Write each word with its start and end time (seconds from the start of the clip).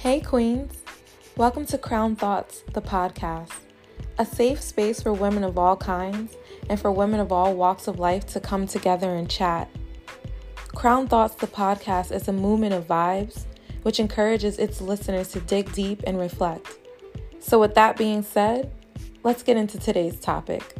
Hey, 0.00 0.18
Queens. 0.22 0.82
Welcome 1.36 1.66
to 1.66 1.76
Crown 1.76 2.16
Thoughts, 2.16 2.64
the 2.72 2.80
podcast, 2.80 3.52
a 4.16 4.24
safe 4.24 4.62
space 4.62 5.02
for 5.02 5.12
women 5.12 5.44
of 5.44 5.58
all 5.58 5.76
kinds 5.76 6.38
and 6.70 6.80
for 6.80 6.90
women 6.90 7.20
of 7.20 7.30
all 7.30 7.54
walks 7.54 7.86
of 7.86 7.98
life 7.98 8.24
to 8.28 8.40
come 8.40 8.66
together 8.66 9.14
and 9.14 9.28
chat. 9.28 9.68
Crown 10.74 11.06
Thoughts, 11.06 11.34
the 11.34 11.46
podcast, 11.46 12.12
is 12.12 12.28
a 12.28 12.32
movement 12.32 12.72
of 12.72 12.86
vibes 12.86 13.44
which 13.82 14.00
encourages 14.00 14.58
its 14.58 14.80
listeners 14.80 15.28
to 15.32 15.40
dig 15.40 15.70
deep 15.74 16.02
and 16.06 16.18
reflect. 16.18 16.78
So, 17.38 17.58
with 17.58 17.74
that 17.74 17.98
being 17.98 18.22
said, 18.22 18.72
let's 19.22 19.42
get 19.42 19.58
into 19.58 19.78
today's 19.78 20.18
topic. 20.18 20.79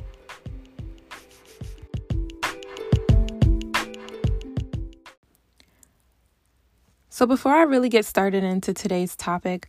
So, 7.20 7.26
before 7.26 7.52
I 7.52 7.64
really 7.64 7.90
get 7.90 8.06
started 8.06 8.44
into 8.44 8.72
today's 8.72 9.14
topic, 9.14 9.68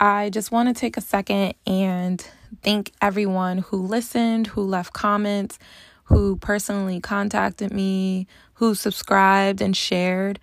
I 0.00 0.30
just 0.30 0.50
want 0.50 0.74
to 0.74 0.80
take 0.80 0.96
a 0.96 1.02
second 1.02 1.52
and 1.66 2.26
thank 2.62 2.92
everyone 3.02 3.58
who 3.58 3.76
listened, 3.76 4.46
who 4.46 4.62
left 4.62 4.94
comments, 4.94 5.58
who 6.04 6.36
personally 6.36 6.98
contacted 6.98 7.74
me, 7.74 8.26
who 8.54 8.74
subscribed 8.74 9.60
and 9.60 9.76
shared 9.76 10.40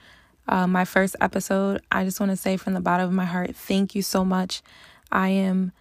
uh, 0.48 0.68
my 0.68 0.86
first 0.86 1.16
episode. 1.20 1.82
I 1.92 2.04
just 2.04 2.20
want 2.20 2.32
to 2.32 2.36
say 2.36 2.58
from 2.58 2.76
the 2.76 2.80
bottom 2.80 3.08
of 3.08 3.14
my 3.14 3.26
heart, 3.26 3.56
thank 3.56 3.96
you 3.96 4.04
so 4.04 4.24
much. 4.24 4.62
I 5.12 5.30
am 5.30 5.72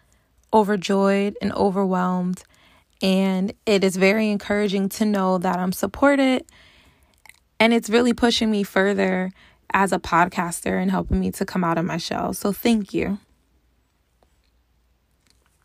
overjoyed 0.50 1.36
and 1.42 1.52
overwhelmed, 1.52 2.42
and 3.02 3.52
it 3.66 3.84
is 3.84 3.96
very 3.96 4.30
encouraging 4.30 4.88
to 4.88 5.04
know 5.04 5.36
that 5.36 5.58
I'm 5.58 5.72
supported, 5.72 6.46
and 7.60 7.74
it's 7.74 7.90
really 7.90 8.14
pushing 8.14 8.50
me 8.50 8.62
further 8.62 9.30
as 9.72 9.92
a 9.92 9.98
podcaster 9.98 10.80
and 10.80 10.90
helping 10.90 11.20
me 11.20 11.30
to 11.32 11.44
come 11.44 11.64
out 11.64 11.78
of 11.78 11.84
my 11.84 11.96
shell. 11.96 12.32
So, 12.32 12.52
thank 12.52 12.94
you. 12.94 13.18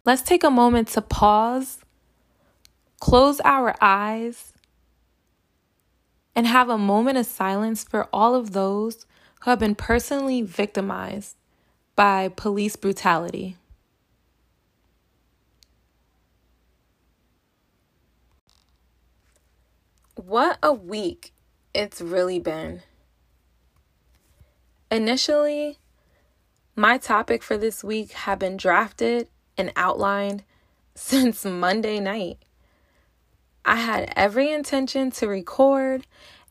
Let's 0.05 0.21
take 0.21 0.43
a 0.43 0.51
moment 0.51 0.89
to 0.89 1.01
pause, 1.01 1.79
close 2.99 3.39
our 3.41 3.73
eyes, 3.79 4.53
and 6.35 6.45
have 6.47 6.69
a 6.69 6.77
moment 6.77 7.17
of 7.17 7.25
silence 7.25 7.83
for 7.83 8.09
all 8.11 8.35
of 8.35 8.51
those 8.51 9.05
who 9.41 9.49
have 9.49 9.59
been 9.59 9.75
personally 9.75 10.41
victimized 10.41 11.37
by 11.95 12.29
police 12.29 12.75
brutality. 12.75 13.55
What 20.15 20.57
a 20.63 20.73
week 20.73 21.33
it's 21.73 22.01
really 22.01 22.39
been. 22.39 22.81
Initially, 24.93 25.79
my 26.75 26.99
topic 26.99 27.41
for 27.41 27.57
this 27.57 27.83
week 27.83 28.11
had 28.11 28.37
been 28.37 28.57
drafted 28.57 29.27
and 29.57 29.73
outlined 29.75 30.43
since 30.95 31.43
Monday 31.43 31.99
night. 31.99 32.37
I 33.65 33.77
had 33.77 34.13
every 34.15 34.51
intention 34.51 35.09
to 35.13 35.27
record 35.27 36.05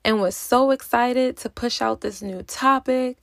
and 0.04 0.20
was 0.20 0.34
so 0.34 0.72
excited 0.72 1.36
to 1.36 1.48
push 1.48 1.80
out 1.80 2.00
this 2.00 2.20
new 2.20 2.42
topic. 2.42 3.18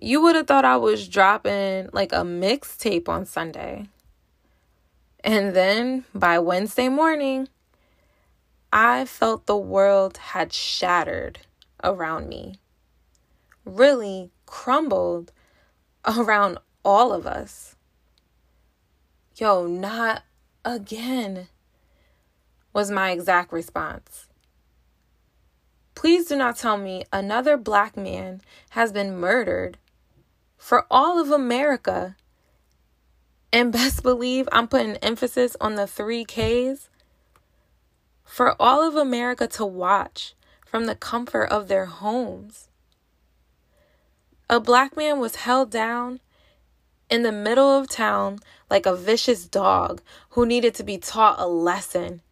You 0.00 0.22
would 0.22 0.36
have 0.36 0.46
thought 0.46 0.64
I 0.64 0.78
was 0.78 1.06
dropping 1.06 1.90
like 1.92 2.14
a 2.14 2.24
mixtape 2.24 3.10
on 3.10 3.26
Sunday. 3.26 3.90
And 5.22 5.54
then 5.54 6.06
by 6.14 6.38
Wednesday 6.38 6.88
morning, 6.88 7.48
I 8.72 9.04
felt 9.04 9.44
the 9.44 9.54
world 9.54 10.16
had 10.16 10.54
shattered 10.54 11.40
around 11.84 12.30
me. 12.30 12.54
Really 13.66 14.30
crumbled 14.46 15.32
around 16.06 16.58
all 16.84 17.12
of 17.12 17.26
us. 17.26 17.76
Yo, 19.36 19.66
not 19.66 20.22
again, 20.64 21.48
was 22.72 22.90
my 22.90 23.10
exact 23.10 23.52
response. 23.52 24.28
Please 25.94 26.26
do 26.26 26.36
not 26.36 26.56
tell 26.56 26.78
me 26.78 27.04
another 27.12 27.56
black 27.56 27.96
man 27.96 28.40
has 28.70 28.92
been 28.92 29.18
murdered 29.18 29.78
for 30.56 30.86
all 30.90 31.18
of 31.20 31.30
America. 31.30 32.16
And 33.52 33.72
best 33.72 34.02
believe 34.02 34.48
I'm 34.52 34.68
putting 34.68 34.96
emphasis 34.96 35.56
on 35.60 35.74
the 35.74 35.86
three 35.86 36.24
Ks. 36.24 36.88
For 38.24 38.54
all 38.60 38.86
of 38.86 38.94
America 38.94 39.46
to 39.48 39.64
watch 39.64 40.34
from 40.64 40.86
the 40.86 40.94
comfort 40.94 41.44
of 41.44 41.68
their 41.68 41.86
homes. 41.86 42.68
A 44.48 44.60
black 44.60 44.96
man 44.96 45.18
was 45.18 45.36
held 45.36 45.70
down 45.70 46.20
in 47.10 47.22
the 47.22 47.32
middle 47.32 47.76
of 47.76 47.88
town 47.88 48.38
like 48.70 48.86
a 48.86 48.94
vicious 48.94 49.46
dog 49.46 50.00
who 50.30 50.46
needed 50.46 50.72
to 50.76 50.84
be 50.84 50.98
taught 50.98 51.40
a 51.40 51.48
lesson, 51.48 52.22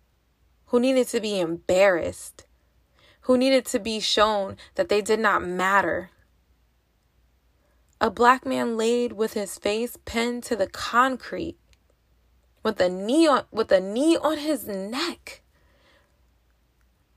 who 0.66 0.78
needed 0.78 1.08
to 1.08 1.20
be 1.20 1.40
embarrassed, 1.40 2.46
who 3.22 3.36
needed 3.36 3.64
to 3.66 3.80
be 3.80 3.98
shown 3.98 4.56
that 4.76 4.88
they 4.88 5.00
did 5.00 5.18
not 5.18 5.44
matter. 5.44 6.10
A 8.00 8.10
black 8.10 8.46
man 8.46 8.76
laid 8.76 9.12
with 9.12 9.32
his 9.32 9.58
face 9.58 9.96
pinned 10.04 10.44
to 10.44 10.54
the 10.54 10.68
concrete 10.68 11.58
with 12.62 12.80
a 12.80 12.88
knee 12.88 13.26
on, 13.26 13.44
with 13.50 13.72
a 13.72 13.80
knee 13.80 14.16
on 14.16 14.38
his 14.38 14.68
neck 14.68 15.42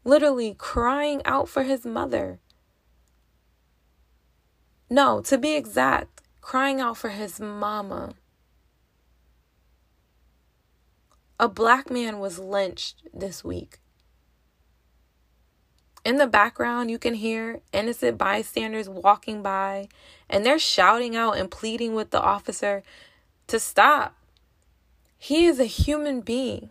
literally 0.03 0.55
crying 0.57 1.21
out 1.25 1.49
for 1.49 1.63
his 1.63 1.85
mother 1.85 2.39
no, 4.89 5.21
to 5.21 5.37
be 5.37 5.55
exact, 5.55 6.21
crying 6.41 6.79
out 6.79 6.97
for 6.97 7.09
his 7.09 7.39
mama. 7.39 8.13
A 11.39 11.47
black 11.47 11.91
man 11.91 12.19
was 12.19 12.39
lynched 12.39 13.03
this 13.13 13.43
week. 13.43 13.79
In 16.05 16.15
the 16.15 16.25
background, 16.25 16.89
you 16.89 16.97
can 16.97 17.15
hear 17.15 17.59
innocent 17.73 18.17
bystanders 18.17 18.87
walking 18.87 19.43
by, 19.43 19.89
and 20.29 20.45
they're 20.45 20.57
shouting 20.57 21.15
out 21.15 21.37
and 21.37 21.51
pleading 21.51 21.93
with 21.93 22.11
the 22.11 22.21
officer 22.21 22.81
to 23.47 23.59
stop. 23.59 24.15
He 25.17 25.45
is 25.45 25.59
a 25.59 25.65
human 25.65 26.21
being. 26.21 26.69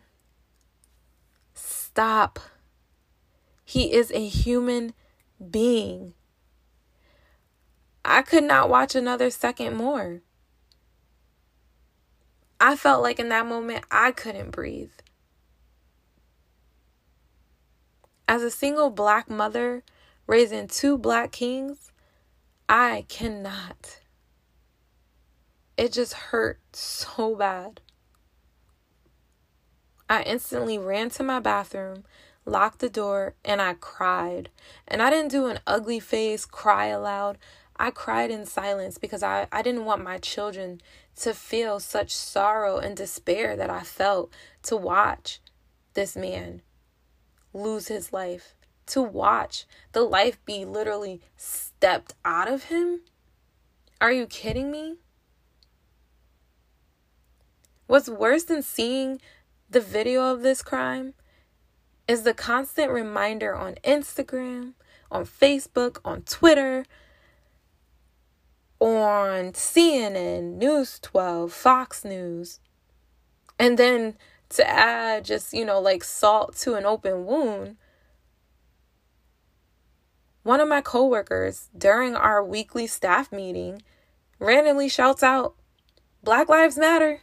Stop. 1.52 2.38
He 3.64 3.92
is 3.92 4.10
a 4.10 4.26
human 4.26 4.94
being. 5.50 6.14
I 8.08 8.22
could 8.22 8.44
not 8.44 8.70
watch 8.70 8.94
another 8.94 9.30
second 9.30 9.76
more. 9.76 10.20
I 12.60 12.76
felt 12.76 13.02
like 13.02 13.18
in 13.18 13.28
that 13.30 13.46
moment 13.46 13.84
I 13.90 14.12
couldn't 14.12 14.52
breathe. 14.52 14.92
As 18.28 18.42
a 18.42 18.50
single 18.50 18.90
black 18.90 19.28
mother 19.28 19.82
raising 20.28 20.68
two 20.68 20.96
black 20.96 21.32
kings, 21.32 21.90
I 22.68 23.06
cannot. 23.08 24.00
It 25.76 25.92
just 25.92 26.12
hurt 26.14 26.60
so 26.72 27.34
bad. 27.34 27.80
I 30.08 30.22
instantly 30.22 30.78
ran 30.78 31.10
to 31.10 31.24
my 31.24 31.40
bathroom, 31.40 32.04
locked 32.44 32.78
the 32.78 32.88
door, 32.88 33.34
and 33.44 33.60
I 33.60 33.74
cried. 33.74 34.50
And 34.86 35.02
I 35.02 35.10
didn't 35.10 35.32
do 35.32 35.46
an 35.46 35.58
ugly 35.66 35.98
face, 35.98 36.46
cry 36.46 36.86
aloud. 36.86 37.38
I 37.78 37.90
cried 37.90 38.30
in 38.30 38.46
silence 38.46 38.98
because 38.98 39.22
I, 39.22 39.46
I 39.52 39.62
didn't 39.62 39.84
want 39.84 40.02
my 40.02 40.18
children 40.18 40.80
to 41.16 41.34
feel 41.34 41.78
such 41.78 42.14
sorrow 42.14 42.78
and 42.78 42.96
despair 42.96 43.56
that 43.56 43.70
I 43.70 43.80
felt 43.82 44.32
to 44.64 44.76
watch 44.76 45.40
this 45.94 46.16
man 46.16 46.62
lose 47.52 47.88
his 47.88 48.12
life, 48.12 48.54
to 48.86 49.02
watch 49.02 49.66
the 49.92 50.02
life 50.02 50.42
be 50.44 50.64
literally 50.64 51.20
stepped 51.36 52.14
out 52.24 52.48
of 52.48 52.64
him. 52.64 53.00
Are 54.00 54.12
you 54.12 54.26
kidding 54.26 54.70
me? 54.70 54.96
What's 57.86 58.08
worse 58.08 58.44
than 58.44 58.62
seeing 58.62 59.20
the 59.70 59.80
video 59.80 60.32
of 60.32 60.42
this 60.42 60.62
crime 60.62 61.14
is 62.08 62.22
the 62.22 62.34
constant 62.34 62.90
reminder 62.90 63.54
on 63.54 63.74
Instagram, 63.84 64.74
on 65.10 65.24
Facebook, 65.24 65.98
on 66.04 66.22
Twitter 66.22 66.84
on 68.80 69.52
CNN, 69.52 70.56
News 70.56 70.98
12, 71.00 71.52
Fox 71.52 72.04
News. 72.04 72.60
And 73.58 73.78
then 73.78 74.16
to 74.50 74.68
add 74.68 75.24
just, 75.24 75.52
you 75.52 75.64
know, 75.64 75.80
like 75.80 76.04
salt 76.04 76.56
to 76.58 76.74
an 76.74 76.84
open 76.84 77.26
wound, 77.26 77.76
one 80.42 80.60
of 80.60 80.68
my 80.68 80.80
coworkers 80.80 81.68
during 81.76 82.14
our 82.14 82.44
weekly 82.44 82.86
staff 82.86 83.32
meeting 83.32 83.82
randomly 84.38 84.88
shouts 84.88 85.22
out, 85.22 85.54
Black 86.22 86.48
Lives 86.48 86.78
Matter. 86.78 87.20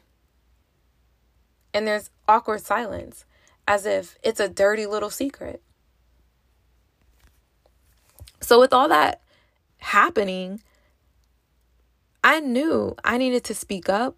And 1.73 1.87
there's 1.87 2.09
awkward 2.27 2.61
silence 2.61 3.25
as 3.67 3.85
if 3.85 4.17
it's 4.23 4.39
a 4.39 4.49
dirty 4.49 4.85
little 4.85 5.09
secret. 5.09 5.61
So, 8.41 8.59
with 8.59 8.73
all 8.73 8.89
that 8.89 9.21
happening, 9.77 10.61
I 12.23 12.39
knew 12.39 12.95
I 13.03 13.17
needed 13.17 13.43
to 13.45 13.53
speak 13.53 13.89
up, 13.89 14.15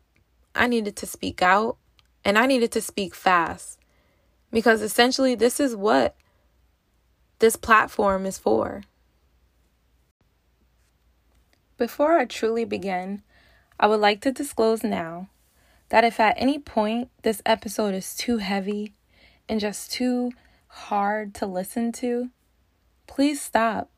I 0.53 0.67
needed 0.67 0.95
to 0.97 1.07
speak 1.07 1.41
out, 1.41 1.77
and 2.23 2.37
I 2.37 2.45
needed 2.45 2.71
to 2.73 2.81
speak 2.81 3.15
fast. 3.15 3.79
Because 4.51 4.81
essentially, 4.81 5.35
this 5.35 5.59
is 5.59 5.75
what 5.75 6.15
this 7.39 7.55
platform 7.55 8.25
is 8.25 8.37
for. 8.37 8.83
Before 11.77 12.17
I 12.17 12.25
truly 12.25 12.63
begin, 12.63 13.23
I 13.79 13.87
would 13.87 13.99
like 13.99 14.21
to 14.21 14.31
disclose 14.31 14.83
now 14.83 15.29
that 15.89 16.03
if 16.03 16.19
at 16.19 16.35
any 16.37 16.59
point 16.59 17.09
this 17.23 17.41
episode 17.45 17.93
is 17.93 18.15
too 18.15 18.37
heavy 18.37 18.93
and 19.49 19.59
just 19.59 19.91
too 19.91 20.31
hard 20.67 21.33
to 21.35 21.45
listen 21.45 21.91
to, 21.91 22.29
please 23.07 23.41
stop 23.41 23.89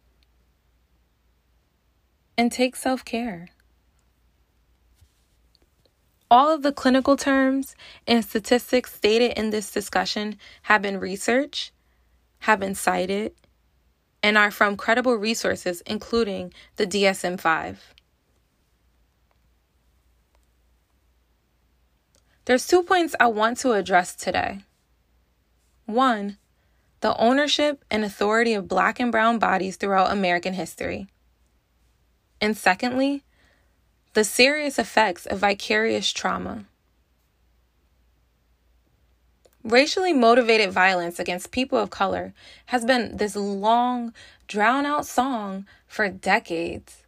and 2.38 2.52
take 2.52 2.76
self 2.76 3.06
care. 3.06 3.50
All 6.30 6.54
of 6.54 6.62
the 6.62 6.74
clinical 6.74 7.16
terms 7.16 7.76
and 8.06 8.24
statistics 8.24 8.94
stated 8.94 9.38
in 9.38 9.50
this 9.50 9.72
discussion 9.72 10.38
have 10.64 10.82
been 10.82 11.00
researched, 11.00 11.72
have 12.40 12.60
been 12.60 12.76
cited, 12.76 13.34
and 14.22 14.38
are 14.38 14.52
from 14.52 14.76
credible 14.76 15.16
resources, 15.16 15.82
including 15.86 16.54
the 16.76 16.86
DSM 16.86 17.40
5. 17.40 17.94
There's 22.44 22.68
two 22.68 22.84
points 22.84 23.16
I 23.20 23.28
want 23.28 23.58
to 23.60 23.74
address 23.74 24.16
today. 24.16 24.60
One, 25.86 26.38
the 27.02 27.16
ownership 27.18 27.86
and 27.90 28.04
authority 28.04 28.54
of 28.54 28.68
black 28.68 29.00
and 29.00 29.12
brown 29.12 29.40
bodies 29.40 29.78
throughout 29.78 30.12
American 30.12 30.54
history. 30.54 31.08
And 32.42 32.58
secondly, 32.58 33.24
the 34.18 34.24
serious 34.24 34.80
effects 34.80 35.28
of 35.28 35.38
vicarious 35.38 36.12
trauma. 36.12 36.66
Racially 39.64 40.12
motivated 40.12 40.72
violence 40.72 41.20
against 41.20 41.52
people 41.52 41.78
of 41.78 41.92
color 41.92 42.34
has 42.66 42.84
been 42.84 43.18
this 43.18 43.36
long, 43.36 44.12
drawn 44.48 44.88
out 44.88 45.06
song 45.06 45.68
for 45.86 46.10
decades. 46.10 47.04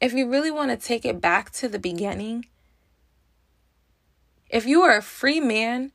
If 0.00 0.12
you 0.12 0.28
really 0.28 0.50
want 0.50 0.72
to 0.72 0.76
take 0.76 1.04
it 1.04 1.20
back 1.20 1.52
to 1.52 1.68
the 1.68 1.78
beginning, 1.78 2.46
if 4.50 4.66
you 4.66 4.80
were 4.80 4.96
a 4.96 5.02
free 5.02 5.38
man 5.38 5.92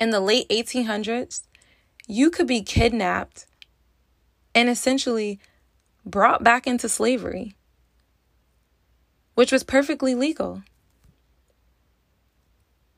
in 0.00 0.10
the 0.10 0.18
late 0.18 0.48
1800s, 0.48 1.42
you 2.08 2.30
could 2.30 2.48
be 2.48 2.62
kidnapped 2.62 3.46
and 4.56 4.68
essentially 4.68 5.38
brought 6.04 6.42
back 6.42 6.66
into 6.66 6.88
slavery 6.88 7.54
which 9.40 9.52
was 9.52 9.62
perfectly 9.62 10.14
legal. 10.14 10.62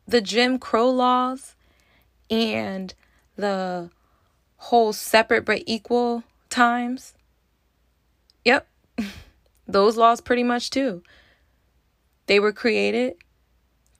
The 0.09 0.21
Jim 0.21 0.59
Crow 0.59 0.91
laws 0.91 1.55
and 2.29 2.93
the 3.37 3.91
whole 4.56 4.93
separate 4.93 5.44
but 5.44 5.62
equal 5.67 6.25
times. 6.50 7.15
Yep, 8.44 8.67
those 9.69 9.97
laws 9.97 10.21
pretty 10.21 10.43
much 10.43 10.71
too. 10.71 11.05
They 12.27 12.41
were 12.41 12.53
created 12.53 13.15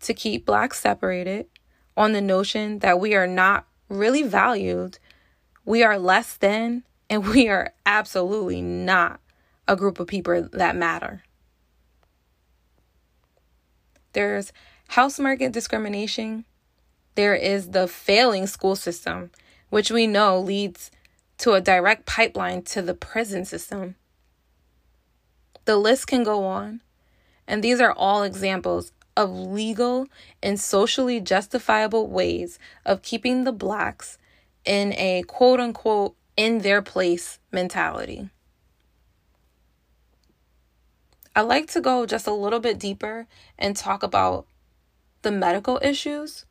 to 0.01 0.13
keep 0.13 0.45
blacks 0.45 0.81
separated 0.81 1.47
on 1.97 2.13
the 2.13 2.21
notion 2.21 2.81
that 2.81 2.99
we 2.99 3.15
are 3.15 3.29
not 3.29 3.69
really 3.89 4.25
valued, 4.25 4.99
we 5.65 5.85
are 5.85 5.97
less 5.97 6.37
than, 6.39 6.83
and 7.09 7.25
we 7.25 7.47
are 7.47 7.73
absolutely 7.87 8.61
not 8.61 9.21
a 9.69 9.77
group 9.77 10.01
of 10.01 10.09
people 10.09 10.49
that 10.53 10.75
matter. 10.75 11.23
There's 14.13 14.53
house 14.89 15.19
market 15.19 15.53
discrimination. 15.53 16.45
There 17.15 17.35
is 17.35 17.71
the 17.71 17.89
failing 17.89 18.47
school 18.47 18.77
system, 18.77 19.31
which 19.71 19.91
we 19.91 20.07
know 20.07 20.39
leads 20.39 20.91
to 21.39 21.53
a 21.53 21.61
direct 21.61 22.07
pipeline 22.07 22.63
to 22.63 22.83
the 22.83 22.95
prison 22.95 23.45
system. 23.45 23.97
The 25.65 25.77
list 25.77 26.07
can 26.07 26.25
go 26.25 26.45
on, 26.45 26.83
and 27.47 27.63
these 27.63 27.81
are 27.81 27.93
all 27.93 28.23
examples 28.23 28.93
of 29.17 29.31
legal 29.31 30.07
and 30.43 30.59
socially 30.59 31.21
justifiable 31.21 32.07
ways 32.07 32.59
of 32.85 33.03
keeping 33.03 33.45
the 33.45 33.53
blacks 33.53 34.19
in 34.65 34.93
a 34.95 35.23
quote 35.27 35.61
unquote 35.61 36.17
in 36.37 36.61
their 36.61 36.83
place 36.83 37.39
mentality. 37.51 38.31
I 41.35 41.41
like 41.41 41.69
to 41.69 41.81
go 41.81 42.05
just 42.05 42.27
a 42.27 42.33
little 42.33 42.61
bit 42.61 42.79
deeper 42.79 43.27
and 43.59 43.75
talk 43.75 44.03
about 44.03 44.47
the 45.23 45.31
medical 45.31 45.79
issues. 45.83 46.45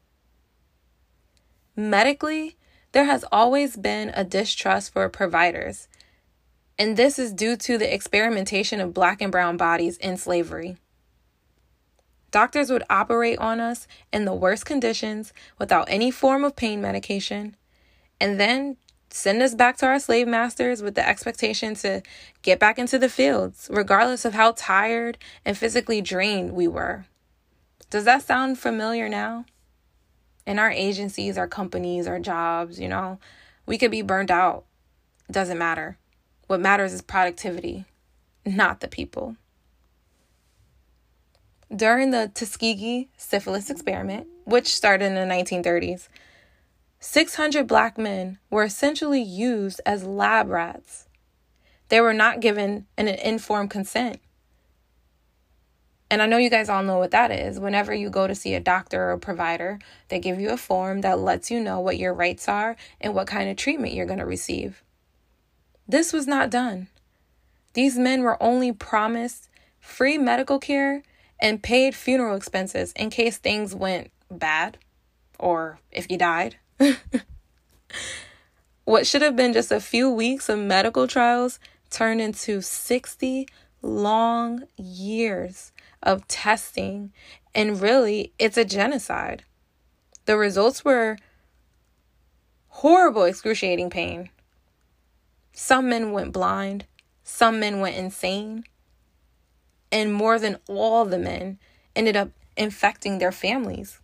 Medically, 1.75 2.57
there 2.91 3.05
has 3.05 3.23
always 3.31 3.77
been 3.77 4.11
a 4.15 4.23
distrust 4.23 4.91
for 4.91 5.07
providers, 5.07 5.87
and 6.79 6.97
this 6.97 7.19
is 7.19 7.31
due 7.31 7.55
to 7.57 7.77
the 7.77 7.93
experimentation 7.93 8.81
of 8.81 8.93
black 8.93 9.21
and 9.21 9.31
brown 9.31 9.55
bodies 9.55 9.97
in 9.97 10.17
slavery. 10.17 10.77
Doctors 12.31 12.71
would 12.71 12.83
operate 12.89 13.37
on 13.39 13.59
us 13.59 13.87
in 14.11 14.25
the 14.25 14.33
worst 14.33 14.65
conditions 14.65 15.31
without 15.59 15.87
any 15.89 16.09
form 16.09 16.43
of 16.43 16.55
pain 16.55 16.81
medication, 16.81 17.55
and 18.19 18.39
then 18.39 18.77
send 19.13 19.41
us 19.41 19.55
back 19.55 19.77
to 19.77 19.85
our 19.85 19.99
slave 19.99 20.27
masters 20.27 20.81
with 20.81 20.95
the 20.95 21.07
expectation 21.07 21.75
to 21.75 22.01
get 22.41 22.59
back 22.59 22.79
into 22.79 22.97
the 22.97 23.09
fields, 23.09 23.69
regardless 23.71 24.25
of 24.25 24.33
how 24.33 24.53
tired 24.55 25.17
and 25.45 25.57
physically 25.57 26.01
drained 26.01 26.53
we 26.53 26.67
were. 26.67 27.05
Does 27.89 28.05
that 28.05 28.23
sound 28.23 28.57
familiar 28.57 29.09
now? 29.09 29.45
In 30.47 30.59
our 30.59 30.71
agencies, 30.71 31.37
our 31.37 31.47
companies, 31.47 32.07
our 32.07 32.19
jobs, 32.19 32.79
you 32.79 32.87
know, 32.87 33.19
we 33.65 33.77
could 33.77 33.91
be 33.91 34.01
burned 34.01 34.31
out. 34.31 34.65
Doesn't 35.29 35.57
matter. 35.57 35.97
What 36.47 36.59
matters 36.59 36.93
is 36.93 37.01
productivity, 37.01 37.85
not 38.45 38.79
the 38.79 38.87
people. 38.87 39.35
During 41.73 42.11
the 42.11 42.31
Tuskegee 42.33 43.09
syphilis 43.15 43.69
experiment, 43.69 44.27
which 44.43 44.67
started 44.67 45.05
in 45.05 45.15
the 45.15 45.33
1930s, 45.33 46.09
600 47.03 47.65
black 47.65 47.97
men 47.97 48.37
were 48.51 48.63
essentially 48.63 49.23
used 49.23 49.81
as 49.87 50.03
lab 50.03 50.49
rats. 50.49 51.09
They 51.89 51.99
were 51.99 52.13
not 52.13 52.39
given 52.39 52.85
an 52.95 53.07
informed 53.07 53.71
consent. 53.71 54.21
And 56.11 56.21
I 56.21 56.27
know 56.27 56.37
you 56.37 56.51
guys 56.51 56.69
all 56.69 56.83
know 56.83 56.99
what 56.99 57.09
that 57.09 57.31
is. 57.31 57.59
Whenever 57.59 57.91
you 57.91 58.11
go 58.11 58.27
to 58.27 58.35
see 58.35 58.53
a 58.53 58.59
doctor 58.59 59.01
or 59.01 59.11
a 59.13 59.17
provider, 59.19 59.79
they 60.09 60.19
give 60.19 60.39
you 60.39 60.51
a 60.51 60.57
form 60.57 61.01
that 61.01 61.17
lets 61.17 61.49
you 61.49 61.59
know 61.59 61.79
what 61.79 61.97
your 61.97 62.13
rights 62.13 62.47
are 62.47 62.75
and 62.99 63.15
what 63.15 63.25
kind 63.25 63.49
of 63.49 63.57
treatment 63.57 63.95
you're 63.95 64.05
going 64.05 64.19
to 64.19 64.25
receive. 64.25 64.83
This 65.87 66.13
was 66.13 66.27
not 66.27 66.51
done. 66.51 66.87
These 67.73 67.97
men 67.97 68.21
were 68.21 68.41
only 68.41 68.71
promised 68.71 69.49
free 69.79 70.19
medical 70.19 70.59
care 70.59 71.01
and 71.39 71.63
paid 71.63 71.95
funeral 71.95 72.35
expenses 72.35 72.93
in 72.93 73.09
case 73.09 73.37
things 73.37 73.73
went 73.73 74.11
bad 74.29 74.77
or 75.39 75.79
if 75.91 76.05
you 76.11 76.19
died. 76.19 76.57
What 78.85 79.07
should 79.07 79.21
have 79.21 79.35
been 79.35 79.53
just 79.53 79.71
a 79.71 79.79
few 79.79 80.09
weeks 80.09 80.49
of 80.49 80.59
medical 80.59 81.07
trials 81.07 81.59
turned 81.89 82.21
into 82.21 82.61
60 82.61 83.47
long 83.81 84.63
years 84.77 85.71
of 86.03 86.27
testing. 86.27 87.11
And 87.53 87.81
really, 87.81 88.33
it's 88.39 88.57
a 88.57 88.65
genocide. 88.65 89.43
The 90.25 90.37
results 90.37 90.85
were 90.85 91.17
horrible, 92.67 93.23
excruciating 93.23 93.89
pain. 93.89 94.29
Some 95.53 95.89
men 95.89 96.11
went 96.11 96.31
blind, 96.31 96.85
some 97.23 97.59
men 97.59 97.81
went 97.81 97.97
insane, 97.97 98.63
and 99.91 100.13
more 100.13 100.39
than 100.39 100.57
all 100.67 101.05
the 101.05 101.19
men 101.19 101.59
ended 101.95 102.15
up 102.15 102.29
infecting 102.55 103.17
their 103.17 103.31
families. 103.31 103.99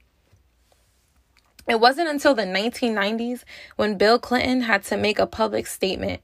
It 1.67 1.81
wasn't 1.81 2.09
until 2.09 2.33
the 2.33 2.43
1990s 2.43 3.43
when 3.75 3.97
Bill 3.97 4.17
Clinton 4.17 4.61
had 4.61 4.83
to 4.85 4.97
make 4.97 5.19
a 5.19 5.27
public 5.27 5.67
statement 5.67 6.21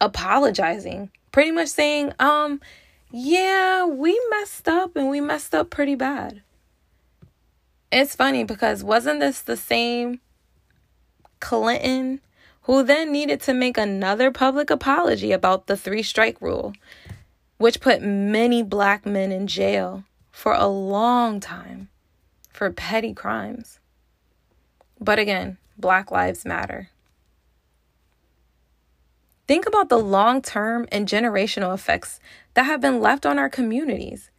apologizing, 0.00 1.10
pretty 1.32 1.50
much 1.50 1.68
saying, 1.68 2.12
um, 2.18 2.60
yeah, 3.10 3.84
we 3.86 4.20
messed 4.30 4.68
up 4.68 4.96
and 4.96 5.10
we 5.10 5.20
messed 5.20 5.54
up 5.54 5.70
pretty 5.70 5.94
bad. 5.94 6.42
It's 7.92 8.16
funny 8.16 8.42
because 8.42 8.82
wasn't 8.82 9.20
this 9.20 9.40
the 9.40 9.56
same 9.56 10.20
Clinton 11.40 12.20
who 12.62 12.82
then 12.82 13.12
needed 13.12 13.40
to 13.42 13.52
make 13.52 13.76
another 13.76 14.30
public 14.30 14.70
apology 14.70 15.30
about 15.30 15.66
the 15.66 15.76
three 15.76 16.02
strike 16.02 16.40
rule, 16.40 16.72
which 17.58 17.80
put 17.80 18.02
many 18.02 18.62
black 18.62 19.04
men 19.04 19.30
in 19.30 19.46
jail 19.46 20.04
for 20.32 20.54
a 20.54 20.66
long 20.66 21.38
time 21.38 21.88
for 22.50 22.70
petty 22.72 23.12
crimes? 23.12 23.78
But 25.04 25.18
again, 25.18 25.58
Black 25.76 26.10
Lives 26.10 26.46
Matter. 26.46 26.88
Think 29.46 29.66
about 29.66 29.90
the 29.90 29.98
long 29.98 30.40
term 30.40 30.88
and 30.90 31.06
generational 31.06 31.74
effects 31.74 32.20
that 32.54 32.62
have 32.64 32.80
been 32.80 33.00
left 33.00 33.26
on 33.26 33.38
our 33.38 33.50
communities. 33.50 34.30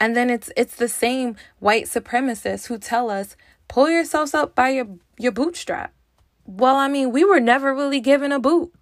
And 0.00 0.16
then 0.16 0.30
it's 0.30 0.50
it's 0.56 0.74
the 0.74 0.88
same 0.88 1.36
white 1.60 1.84
supremacists 1.84 2.66
who 2.66 2.76
tell 2.76 3.08
us, 3.08 3.36
pull 3.68 3.88
yourselves 3.88 4.34
up 4.34 4.56
by 4.56 4.70
your, 4.70 4.88
your 5.16 5.30
bootstrap. 5.30 5.94
Well, 6.44 6.74
I 6.74 6.88
mean, 6.88 7.12
we 7.12 7.24
were 7.24 7.40
never 7.40 7.72
really 7.72 8.00
given 8.00 8.32
a 8.32 8.40
boot. 8.40 8.72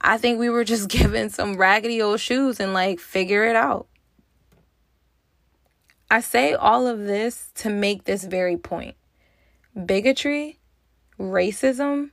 I 0.00 0.18
think 0.18 0.40
we 0.40 0.48
were 0.48 0.64
just 0.64 0.88
given 0.98 1.30
some 1.30 1.56
raggedy 1.56 2.02
old 2.02 2.18
shoes 2.18 2.58
and 2.58 2.74
like 2.74 2.98
figure 2.98 3.44
it 3.44 3.54
out. 3.54 3.86
I 6.10 6.20
say 6.20 6.54
all 6.54 6.88
of 6.88 7.06
this 7.06 7.52
to 7.56 7.70
make 7.70 8.02
this 8.02 8.24
very 8.24 8.56
point. 8.56 8.96
Bigotry, 9.84 10.58
racism, 11.18 12.10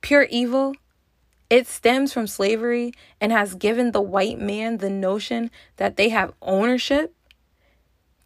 pure 0.00 0.26
evil, 0.30 0.74
it 1.50 1.66
stems 1.66 2.12
from 2.12 2.26
slavery 2.26 2.92
and 3.20 3.30
has 3.30 3.54
given 3.54 3.92
the 3.92 4.00
white 4.00 4.38
man 4.38 4.78
the 4.78 4.90
notion 4.90 5.50
that 5.76 5.96
they 5.96 6.08
have 6.08 6.32
ownership 6.40 7.14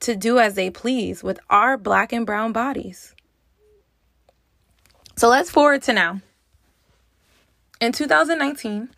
to 0.01 0.15
do 0.15 0.39
as 0.39 0.55
they 0.55 0.71
please 0.71 1.23
with 1.23 1.41
our 1.51 1.77
black 1.77 2.13
and 2.13 2.25
brown 2.25 2.53
bodies. 2.53 3.15
So 5.17 5.29
let's 5.29 5.51
forward 5.51 5.83
to 5.83 5.93
now. 5.93 6.21
In 7.81 7.93
2019, 7.93 8.91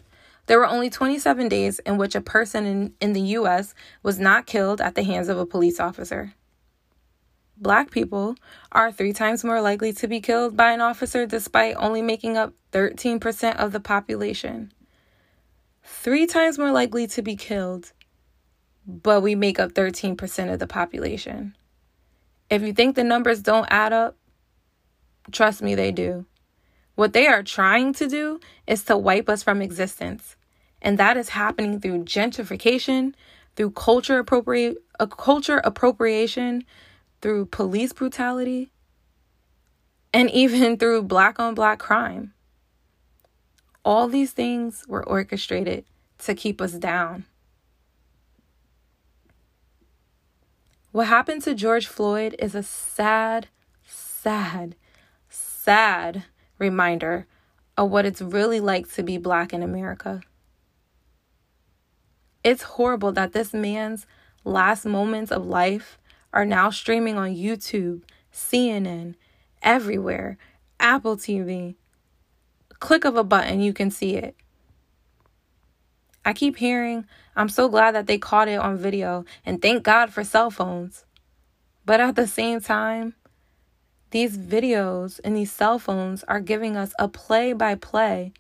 there 0.47 0.59
were 0.59 0.67
only 0.67 0.91
27 0.91 1.49
days 1.49 1.79
in 1.81 1.97
which 1.97 2.15
a 2.15 2.21
person 2.21 2.67
in, 2.67 2.95
in 3.01 3.13
the 3.13 3.21
US 3.39 3.75
was 4.03 4.19
not 4.19 4.47
killed 4.47 4.81
at 4.81 4.95
the 4.95 5.03
hands 5.03 5.29
of 5.29 5.39
a 5.39 5.47
police 5.47 5.81
officer. 5.81 6.35
Black 7.61 7.91
people 7.91 8.37
are 8.71 8.93
three 8.93 9.13
times 9.13 9.45
more 9.45 9.61
likely 9.61 9.93
to 9.95 10.07
be 10.07 10.21
killed 10.21 10.57
by 10.57 10.71
an 10.71 10.81
officer 10.81 11.27
despite 11.27 11.75
only 11.77 12.03
making 12.03 12.37
up 12.37 12.55
13% 12.73 13.57
of 13.57 13.73
the 13.73 13.81
population. 13.81 14.73
Three 15.83 16.27
times 16.27 16.57
more 16.57 16.71
likely 16.71 17.09
to 17.09 17.23
be 17.23 17.35
killed, 17.35 17.93
but 18.87 19.23
we 19.23 19.35
make 19.35 19.59
up 19.59 19.73
13% 19.73 20.53
of 20.53 20.61
the 20.61 20.69
population. 20.69 21.57
If 22.49 22.63
you 22.63 22.73
think 22.73 22.95
the 22.95 23.03
numbers 23.03 23.43
don't 23.43 23.67
add 23.71 23.93
up, 23.93 24.17
trust 25.33 25.61
me, 25.61 25.75
they 25.75 25.91
do. 25.91 26.27
What 26.95 27.13
they 27.13 27.27
are 27.27 27.43
trying 27.43 27.93
to 27.95 28.09
do 28.09 28.39
is 28.67 28.85
to 28.85 28.97
wipe 28.97 29.29
us 29.29 29.43
from 29.43 29.63
existence. 29.63 30.37
And 30.81 30.97
that 30.99 31.17
is 31.17 31.31
happening 31.31 31.81
through 31.81 32.05
gentrification, 32.05 33.15
through 33.57 33.73
culture 33.73 34.19
appropriate 34.19 34.79
a 35.01 35.05
uh, 35.05 35.07
culture 35.07 35.61
appropriation, 35.65 36.65
through 37.21 37.47
police 37.47 37.93
brutality, 37.93 38.71
and 40.13 40.31
even 40.33 40.77
through 40.77 41.03
black 41.03 41.39
on 41.39 41.55
black 41.55 41.79
crime. 41.79 42.33
All 43.85 44.09
these 44.09 44.33
things 44.33 44.85
were 44.87 45.07
orchestrated 45.07 45.85
to 46.19 46.35
keep 46.35 46.61
us 46.61 46.73
down. 46.73 47.25
What 50.91 51.07
happened 51.07 51.43
to 51.43 51.55
George 51.55 51.87
Floyd 51.87 52.35
is 52.39 52.55
a 52.55 52.63
sad, 52.63 53.49
sad, 53.87 54.75
sad 55.29 56.25
reminder 56.59 57.27
of 57.77 57.91
what 57.91 58.05
it's 58.05 58.21
really 58.21 58.59
like 58.59 58.93
to 58.95 59.03
be 59.03 59.17
black 59.19 59.53
in 59.53 59.63
America. 59.63 60.23
It's 62.43 62.63
horrible 62.63 63.13
that 63.13 63.33
this 63.33 63.53
man's 63.53 64.07
last 64.45 64.85
moments 64.87 65.31
of 65.31 65.47
life 65.47 65.99
are 66.33 66.45
now 66.45 66.71
streaming 66.71 67.17
on 67.17 67.35
YouTube, 67.35 68.03
CNN, 68.33 69.15
everywhere, 69.63 70.39
Apple 70.79 71.17
TV. 71.17 71.77
Click 72.81 73.05
of 73.05 73.17
a 73.17 73.25
button, 73.25 73.61
you 73.61 73.73
can 73.73 73.91
see 73.91 74.17
it. 74.17 74.37
I 76.25 76.33
keep 76.33 76.57
hearing, 76.57 77.07
I'm 77.35 77.49
so 77.49 77.69
glad 77.69 77.95
that 77.95 78.07
they 78.07 78.19
caught 78.19 78.49
it 78.49 78.59
on 78.59 78.77
video, 78.77 79.25
and 79.47 79.63
thank 79.63 79.83
God 79.83 80.13
for 80.13 80.23
cell 80.25 80.51
phones. 80.51 81.05
But 81.85 82.01
at 82.01 82.17
the 82.17 82.27
same 82.27 82.61
time, 82.61 83.15
these 84.11 84.37
videos 84.37 85.21
and 85.25 85.37
these 85.37 85.53
cell 85.53 85.79
phones 85.79 86.25
are 86.25 86.41
giving 86.41 86.77
us 86.77 86.93
a 86.99 87.09
play 87.09 87.53
by 87.53 87.75
play 87.75 88.33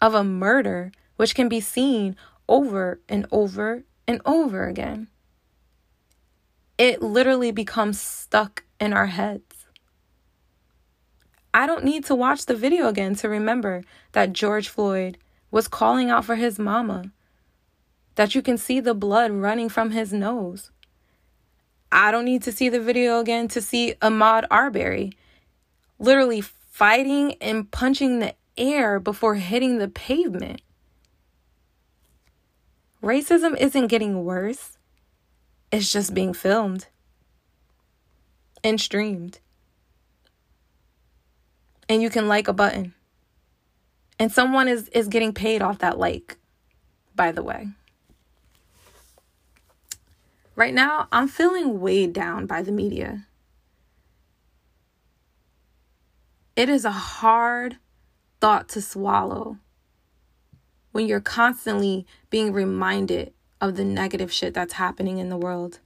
of 0.00 0.14
a 0.14 0.24
murder, 0.24 0.92
which 1.16 1.34
can 1.34 1.48
be 1.48 1.60
seen 1.60 2.16
over 2.48 3.00
and 3.08 3.26
over 3.30 3.84
and 4.06 4.20
over 4.24 4.66
again 4.66 5.08
it 6.82 7.00
literally 7.00 7.52
becomes 7.52 8.00
stuck 8.00 8.64
in 8.80 8.92
our 8.92 9.06
heads. 9.06 9.66
I 11.54 11.64
don't 11.64 11.84
need 11.84 12.04
to 12.06 12.14
watch 12.16 12.46
the 12.46 12.56
video 12.56 12.88
again 12.88 13.14
to 13.16 13.28
remember 13.28 13.84
that 14.10 14.32
George 14.32 14.68
Floyd 14.68 15.16
was 15.52 15.68
calling 15.68 16.10
out 16.10 16.24
for 16.24 16.34
his 16.34 16.58
mama, 16.58 17.12
that 18.16 18.34
you 18.34 18.42
can 18.42 18.58
see 18.58 18.80
the 18.80 18.94
blood 18.94 19.30
running 19.30 19.68
from 19.68 19.92
his 19.92 20.12
nose. 20.12 20.72
I 21.92 22.10
don't 22.10 22.24
need 22.24 22.42
to 22.42 22.50
see 22.50 22.68
the 22.68 22.80
video 22.80 23.20
again 23.20 23.46
to 23.48 23.62
see 23.62 23.94
Ahmaud 24.02 24.48
Arbery 24.50 25.12
literally 26.00 26.40
fighting 26.40 27.34
and 27.34 27.70
punching 27.70 28.18
the 28.18 28.34
air 28.58 28.98
before 28.98 29.36
hitting 29.36 29.78
the 29.78 29.86
pavement. 29.86 30.62
Racism 33.00 33.56
isn't 33.56 33.86
getting 33.86 34.24
worse. 34.24 34.78
It's 35.72 35.90
just 35.90 36.12
being 36.12 36.34
filmed 36.34 36.86
and 38.62 38.78
streamed. 38.78 39.40
And 41.88 42.02
you 42.02 42.10
can 42.10 42.28
like 42.28 42.46
a 42.46 42.52
button. 42.52 42.94
And 44.18 44.30
someone 44.30 44.68
is, 44.68 44.88
is 44.88 45.08
getting 45.08 45.32
paid 45.32 45.62
off 45.62 45.78
that 45.78 45.98
like, 45.98 46.36
by 47.16 47.32
the 47.32 47.42
way. 47.42 47.68
Right 50.54 50.74
now, 50.74 51.08
I'm 51.10 51.26
feeling 51.26 51.80
weighed 51.80 52.12
down 52.12 52.46
by 52.46 52.60
the 52.60 52.70
media. 52.70 53.26
It 56.54 56.68
is 56.68 56.84
a 56.84 56.92
hard 56.92 57.78
thought 58.40 58.68
to 58.70 58.82
swallow 58.82 59.56
when 60.92 61.06
you're 61.06 61.20
constantly 61.20 62.06
being 62.28 62.52
reminded 62.52 63.32
of 63.62 63.76
the 63.76 63.84
negative 63.84 64.32
shit 64.32 64.52
that's 64.52 64.74
happening 64.74 65.18
in 65.18 65.30
the 65.30 65.36
world. 65.36 65.78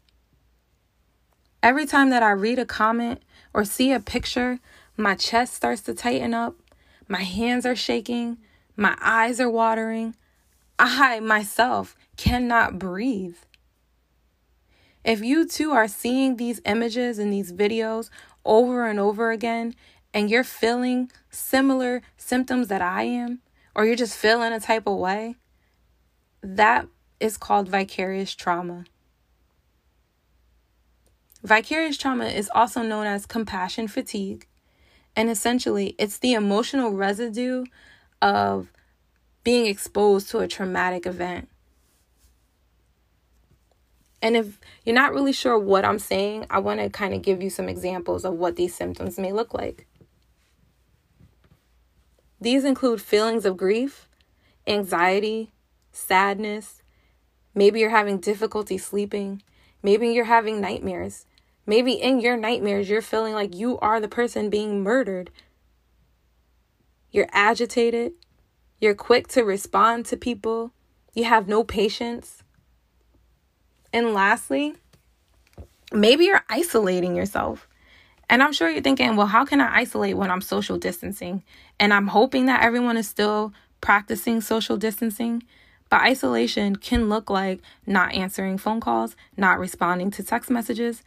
Every 1.63 1.85
time 1.85 2.11
that 2.11 2.23
I 2.23 2.31
read 2.31 2.59
a 2.59 2.65
comment 2.65 3.23
or 3.53 3.65
see 3.65 3.93
a 3.93 4.01
picture, 4.01 4.59
my 4.97 5.15
chest 5.15 5.53
starts 5.55 5.83
to 5.83 5.95
tighten 5.95 6.33
up, 6.33 6.57
my 7.07 7.23
hands 7.23 7.67
are 7.67 7.77
shaking, 7.77 8.39
my 8.77 8.97
eyes 9.01 9.41
are 9.41 9.51
watering. 9.51 10.17
I 10.79 11.21
myself 11.21 11.97
cannot 12.17 12.79
breathe. 12.79 13.37
If 15.05 15.23
you 15.23 15.47
too 15.47 15.73
are 15.73 15.89
seeing 15.89 16.37
these 16.37 16.61
images 16.65 17.19
and 17.19 17.33
these 17.33 17.53
videos 17.53 18.11
over 18.45 18.87
and 18.87 18.99
over 18.99 19.31
again, 19.31 19.75
and 20.13 20.31
you're 20.31 20.45
feeling 20.45 21.11
similar 21.31 22.03
symptoms 22.17 22.69
that 22.69 22.83
I 22.83 23.03
am, 23.03 23.41
or 23.75 23.85
you're 23.85 23.97
just 23.97 24.17
feeling 24.17 24.53
a 24.53 24.61
type 24.61 24.87
of 24.87 24.97
way, 24.97 25.37
that 26.43 26.89
is 27.21 27.37
called 27.37 27.69
vicarious 27.69 28.35
trauma. 28.35 28.85
Vicarious 31.43 31.97
trauma 31.97 32.27
is 32.27 32.51
also 32.55 32.83
known 32.83 33.07
as 33.07 33.27
compassion 33.27 33.89
fatigue, 33.89 34.47
and 35.15 35.31
essentially, 35.31 35.95
it's 35.99 36.19
the 36.19 36.35
emotional 36.35 36.93
residue 36.93 37.65
of 38.21 38.73
being 39.45 39.67
exposed 39.67 40.29
to 40.31 40.41
a 40.41 40.49
traumatic 40.49 41.07
event. 41.07 41.49
And 44.21 44.37
if 44.37 44.59
you're 44.85 44.95
not 44.95 45.15
really 45.15 45.33
sure 45.33 45.59
what 45.59 45.85
I'm 45.85 46.01
saying, 46.01 46.47
I 46.51 46.59
want 46.59 46.81
to 46.81 46.91
kind 46.91 47.15
of 47.15 47.23
give 47.23 47.43
you 47.43 47.51
some 47.51 47.69
examples 47.69 48.25
of 48.25 48.35
what 48.35 48.57
these 48.57 48.75
symptoms 48.75 49.19
may 49.19 49.33
look 49.33 49.55
like. 49.55 49.87
These 52.41 52.65
include 52.65 53.01
feelings 53.01 53.45
of 53.45 53.57
grief, 53.57 54.09
anxiety, 54.67 55.53
sadness, 55.93 56.83
Maybe 57.57 57.81
you're 57.81 57.91
having 57.91 58.19
difficulty 58.19 58.77
sleeping. 58.77 59.43
Maybe 59.83 60.11
you're 60.11 60.27
having 60.27 60.61
nightmares. 60.61 61.25
Maybe 61.67 61.95
in 61.95 62.21
your 62.21 62.37
nightmares, 62.37 62.89
you're 62.89 63.03
feeling 63.03 63.33
like 63.33 63.55
you 63.55 63.79
are 63.79 63.99
the 63.99 64.09
person 64.09 64.51
being 64.51 64.83
murdered. 64.83 65.31
You're 67.11 67.29
agitated. 67.33 68.13
You're 68.79 68.95
quick 68.95 69.27
to 69.29 69.43
respond 69.43 70.05
to 70.07 70.19
people. 70.19 70.73
You 71.15 71.25
have 71.25 71.49
no 71.49 71.65
patience. 71.65 72.43
And 73.91 74.13
lastly, 74.13 74.75
maybe 75.91 76.27
you're 76.27 76.45
isolating 76.51 77.17
yourself. 77.17 77.67
And 78.29 78.43
I'm 78.43 78.53
sure 78.53 78.69
you're 78.69 78.83
thinking, 78.83 79.17
well, 79.17 79.29
how 79.29 79.47
can 79.47 79.63
I 79.63 79.79
isolate 79.79 80.17
when 80.17 80.31
I'm 80.31 80.43
social 80.43 80.77
distancing? 80.77 81.43
And 81.81 81.95
I'm 81.95 82.09
hoping 82.09 82.47
that 82.47 82.63
everyone 82.63 82.99
is 82.99 83.09
still 83.09 83.55
practicing 83.81 84.43
social 84.43 84.77
distancing. 84.77 85.43
But 85.97 86.03
isolation 86.03 86.77
can 86.77 87.09
look 87.09 87.31
like 87.31 87.63
not 87.87 88.13
answering 88.13 88.59
phone 88.59 88.81
calls, 88.81 89.17
not 89.35 89.59
responding 89.59 90.11
to 90.11 90.23
text 90.23 90.51
messages, 90.51 91.03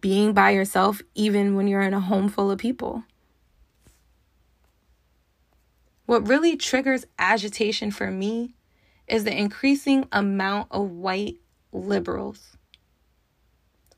being 0.00 0.32
by 0.32 0.50
yourself 0.50 1.02
even 1.16 1.56
when 1.56 1.66
you're 1.66 1.82
in 1.82 1.92
a 1.92 1.98
home 1.98 2.28
full 2.28 2.52
of 2.52 2.60
people. 2.60 3.02
What 6.06 6.28
really 6.28 6.56
triggers 6.56 7.04
agitation 7.18 7.90
for 7.90 8.12
me 8.12 8.54
is 9.08 9.24
the 9.24 9.36
increasing 9.36 10.06
amount 10.12 10.68
of 10.70 10.92
white 10.92 11.38
liberals. 11.72 12.56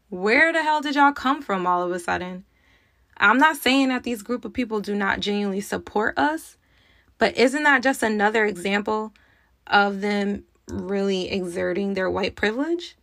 Where 0.08 0.54
the 0.54 0.62
hell 0.62 0.80
did 0.80 0.94
y'all 0.94 1.12
come 1.12 1.42
from 1.42 1.66
all 1.66 1.82
of 1.82 1.92
a 1.92 1.98
sudden? 1.98 2.46
I'm 3.18 3.36
not 3.36 3.58
saying 3.58 3.90
that 3.90 4.04
these 4.04 4.22
group 4.22 4.46
of 4.46 4.54
people 4.54 4.80
do 4.80 4.94
not 4.94 5.20
genuinely 5.20 5.60
support 5.60 6.18
us, 6.18 6.56
but 7.18 7.36
isn't 7.36 7.64
that 7.64 7.82
just 7.82 8.02
another 8.02 8.46
example 8.46 9.12
of 9.70 10.00
them 10.00 10.44
really 10.68 11.30
exerting 11.30 11.94
their 11.94 12.10
white 12.10 12.36
privilege? 12.36 12.96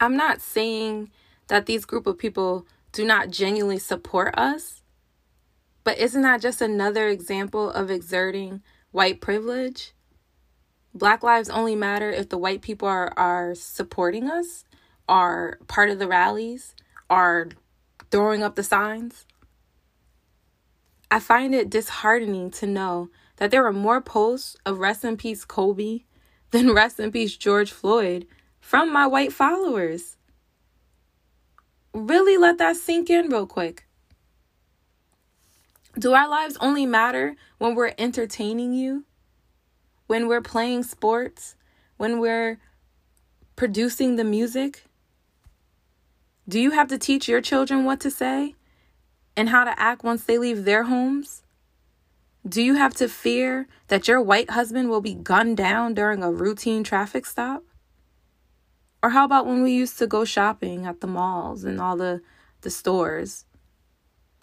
I'm 0.00 0.16
not 0.16 0.40
saying 0.40 1.10
that 1.46 1.66
these 1.66 1.84
group 1.84 2.08
of 2.08 2.18
people 2.18 2.66
do 2.90 3.04
not 3.04 3.30
genuinely 3.30 3.78
support 3.78 4.36
us, 4.36 4.82
but 5.84 5.98
isn't 5.98 6.22
that 6.22 6.40
just 6.40 6.60
another 6.60 7.08
example 7.08 7.70
of 7.70 7.90
exerting 7.90 8.62
white 8.90 9.20
privilege? 9.20 9.92
Black 10.94 11.22
lives 11.22 11.48
only 11.48 11.74
matter 11.76 12.10
if 12.10 12.28
the 12.28 12.38
white 12.38 12.62
people 12.62 12.88
are, 12.88 13.12
are 13.16 13.54
supporting 13.54 14.28
us, 14.30 14.64
are 15.08 15.58
part 15.68 15.88
of 15.88 15.98
the 15.98 16.08
rallies, 16.08 16.74
are 17.08 17.48
throwing 18.10 18.42
up 18.42 18.56
the 18.56 18.62
signs. 18.62 19.24
I 21.12 21.20
find 21.20 21.54
it 21.54 21.68
disheartening 21.68 22.50
to 22.52 22.66
know 22.66 23.10
that 23.36 23.50
there 23.50 23.66
are 23.66 23.72
more 23.72 24.00
posts 24.00 24.56
of 24.64 24.78
rest 24.78 25.04
in 25.04 25.18
peace 25.18 25.44
Kobe 25.44 26.04
than 26.52 26.72
rest 26.74 26.98
in 26.98 27.12
peace 27.12 27.36
George 27.36 27.70
Floyd 27.70 28.26
from 28.60 28.90
my 28.90 29.06
white 29.06 29.30
followers. 29.30 30.16
Really 31.92 32.38
let 32.38 32.56
that 32.56 32.76
sink 32.76 33.10
in 33.10 33.28
real 33.28 33.46
quick. 33.46 33.86
Do 35.98 36.14
our 36.14 36.26
lives 36.26 36.56
only 36.62 36.86
matter 36.86 37.36
when 37.58 37.74
we're 37.74 37.92
entertaining 37.98 38.72
you? 38.72 39.04
When 40.06 40.28
we're 40.28 40.40
playing 40.40 40.84
sports? 40.84 41.56
When 41.98 42.20
we're 42.20 42.58
producing 43.54 44.16
the 44.16 44.24
music? 44.24 44.84
Do 46.48 46.58
you 46.58 46.70
have 46.70 46.88
to 46.88 46.96
teach 46.96 47.28
your 47.28 47.42
children 47.42 47.84
what 47.84 48.00
to 48.00 48.10
say? 48.10 48.54
And 49.36 49.48
how 49.48 49.64
to 49.64 49.78
act 49.80 50.04
once 50.04 50.24
they 50.24 50.38
leave 50.38 50.64
their 50.64 50.84
homes? 50.84 51.42
Do 52.46 52.62
you 52.62 52.74
have 52.74 52.94
to 52.94 53.08
fear 53.08 53.68
that 53.88 54.08
your 54.08 54.20
white 54.20 54.50
husband 54.50 54.90
will 54.90 55.00
be 55.00 55.14
gunned 55.14 55.56
down 55.56 55.94
during 55.94 56.22
a 56.22 56.32
routine 56.32 56.82
traffic 56.82 57.24
stop? 57.24 57.62
Or 59.02 59.10
how 59.10 59.24
about 59.24 59.46
when 59.46 59.62
we 59.62 59.72
used 59.72 59.98
to 59.98 60.06
go 60.06 60.24
shopping 60.24 60.86
at 60.86 61.00
the 61.00 61.06
malls 61.06 61.64
and 61.64 61.80
all 61.80 61.96
the, 61.96 62.20
the 62.62 62.70
stores? 62.70 63.44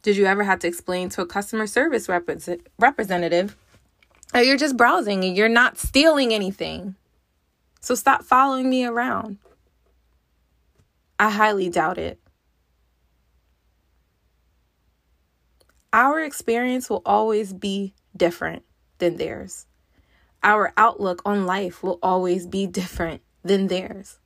Did 0.02 0.16
you 0.16 0.26
ever 0.26 0.44
have 0.44 0.60
to 0.60 0.68
explain 0.68 1.10
to 1.10 1.22
a 1.22 1.26
customer 1.26 1.68
service 1.68 2.08
represent, 2.08 2.68
representative 2.78 3.58
that 4.32 4.46
you're 4.46 4.58
just 4.58 4.78
browsing 4.78 5.24
and 5.24 5.36
you're 5.36 5.50
not 5.50 5.78
stealing 5.78 6.34
anything? 6.34 6.96
So 7.82 7.96
stop 7.96 8.24
following 8.24 8.70
me 8.70 8.86
around. 8.86 9.38
I 11.18 11.30
highly 11.30 11.70
doubt 11.70 11.98
it. 11.98 12.20
Our 15.92 16.22
experience 16.22 16.90
will 16.90 17.02
always 17.06 17.54
be 17.54 17.94
different 18.16 18.64
than 19.00 19.18
theirs. 19.18 19.66
Our 20.44 20.72
outlook 20.78 21.22
on 21.26 21.46
life 21.46 21.82
will 21.82 22.00
always 22.04 22.46
be 22.46 22.68
different 22.68 23.22
than 23.44 23.68
theirs. 23.68 24.20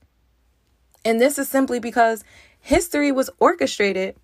And 1.05 1.20
this 1.20 1.38
is 1.38 1.50
simply 1.50 1.79
because 1.79 2.24
history 2.60 3.12
was 3.12 3.29
orchestrated 3.39 4.15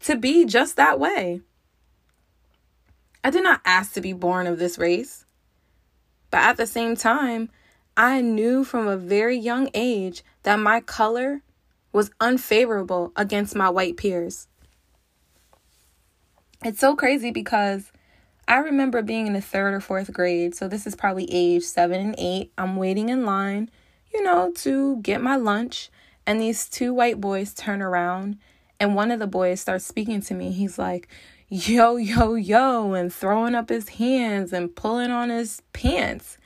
to 0.00 0.16
be 0.16 0.44
just 0.44 0.76
that 0.76 1.00
way. 1.00 1.40
I 3.24 3.30
did 3.30 3.42
not 3.42 3.60
ask 3.64 3.92
to 3.94 4.00
be 4.00 4.12
born 4.12 4.46
of 4.46 4.58
this 4.58 4.78
race. 4.78 5.24
But 6.30 6.40
at 6.40 6.56
the 6.56 6.66
same 6.66 6.94
time, 6.94 7.50
I 7.96 8.20
knew 8.20 8.64
from 8.64 8.86
a 8.86 8.96
very 8.96 9.36
young 9.36 9.70
age 9.74 10.22
that 10.44 10.56
my 10.56 10.80
color 10.80 11.42
was 11.92 12.10
unfavorable 12.20 13.12
against 13.16 13.56
my 13.56 13.68
white 13.68 13.96
peers. 13.96 14.46
It's 16.64 16.80
so 16.80 16.96
crazy 16.96 17.30
because 17.30 17.92
I 18.48 18.58
remember 18.58 19.02
being 19.02 19.26
in 19.26 19.32
the 19.34 19.40
third 19.40 19.74
or 19.74 19.80
fourth 19.80 20.12
grade. 20.12 20.54
So 20.54 20.68
this 20.68 20.86
is 20.86 20.96
probably 20.96 21.28
age 21.32 21.62
seven 21.62 22.00
and 22.00 22.14
eight. 22.18 22.52
I'm 22.58 22.76
waiting 22.76 23.10
in 23.10 23.24
line, 23.24 23.70
you 24.12 24.22
know, 24.22 24.52
to 24.56 24.96
get 24.96 25.20
my 25.20 25.36
lunch. 25.36 25.90
And 26.26 26.40
these 26.40 26.68
two 26.68 26.92
white 26.92 27.20
boys 27.20 27.54
turn 27.54 27.80
around 27.80 28.38
and 28.80 28.94
one 28.94 29.10
of 29.10 29.18
the 29.18 29.26
boys 29.26 29.60
starts 29.60 29.86
speaking 29.86 30.20
to 30.22 30.34
me. 30.34 30.52
He's 30.52 30.78
like, 30.78 31.08
yo, 31.48 31.96
yo, 31.96 32.34
yo, 32.34 32.92
and 32.92 33.12
throwing 33.12 33.54
up 33.54 33.68
his 33.68 33.88
hands 33.90 34.52
and 34.52 34.74
pulling 34.74 35.10
on 35.10 35.30
his 35.30 35.62
pants. 35.72 36.38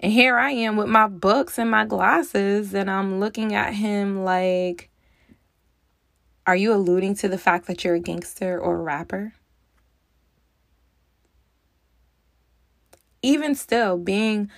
And 0.00 0.12
here 0.12 0.36
I 0.36 0.50
am 0.50 0.76
with 0.76 0.88
my 0.88 1.08
books 1.08 1.58
and 1.58 1.70
my 1.70 1.84
glasses, 1.84 2.72
and 2.72 2.90
I'm 2.90 3.18
looking 3.18 3.54
at 3.54 3.74
him 3.74 4.24
like, 4.24 4.87
are 6.48 6.56
you 6.56 6.72
alluding 6.72 7.14
to 7.16 7.28
the 7.28 7.36
fact 7.36 7.66
that 7.66 7.84
you're 7.84 7.96
a 7.96 8.00
gangster 8.00 8.58
or 8.58 8.76
a 8.76 8.82
rapper? 8.82 9.34
Even 13.20 13.54
still, 13.54 13.98
being 13.98 14.50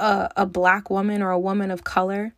a, 0.00 0.32
a 0.34 0.46
black 0.46 0.90
woman 0.90 1.22
or 1.22 1.30
a 1.30 1.38
woman 1.38 1.70
of 1.70 1.84
color, 1.84 2.34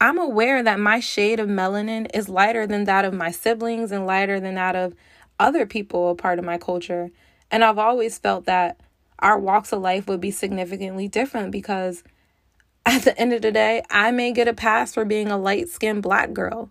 I'm 0.00 0.16
aware 0.16 0.62
that 0.62 0.78
my 0.78 1.00
shade 1.00 1.40
of 1.40 1.48
melanin 1.48 2.08
is 2.14 2.28
lighter 2.28 2.68
than 2.68 2.84
that 2.84 3.04
of 3.04 3.12
my 3.12 3.32
siblings 3.32 3.90
and 3.90 4.06
lighter 4.06 4.38
than 4.38 4.54
that 4.54 4.76
of 4.76 4.94
other 5.40 5.66
people 5.66 6.10
a 6.10 6.14
part 6.14 6.38
of 6.38 6.44
my 6.44 6.56
culture. 6.56 7.10
And 7.50 7.64
I've 7.64 7.80
always 7.80 8.16
felt 8.16 8.44
that 8.44 8.78
our 9.18 9.40
walks 9.40 9.72
of 9.72 9.82
life 9.82 10.06
would 10.06 10.20
be 10.20 10.30
significantly 10.30 11.08
different 11.08 11.50
because 11.50 12.04
at 12.86 13.02
the 13.02 13.18
end 13.18 13.32
of 13.32 13.42
the 13.42 13.50
day, 13.50 13.82
I 13.90 14.12
may 14.12 14.30
get 14.30 14.46
a 14.46 14.54
pass 14.54 14.94
for 14.94 15.04
being 15.04 15.32
a 15.32 15.36
light 15.36 15.68
skinned 15.68 16.04
black 16.04 16.32
girl. 16.32 16.70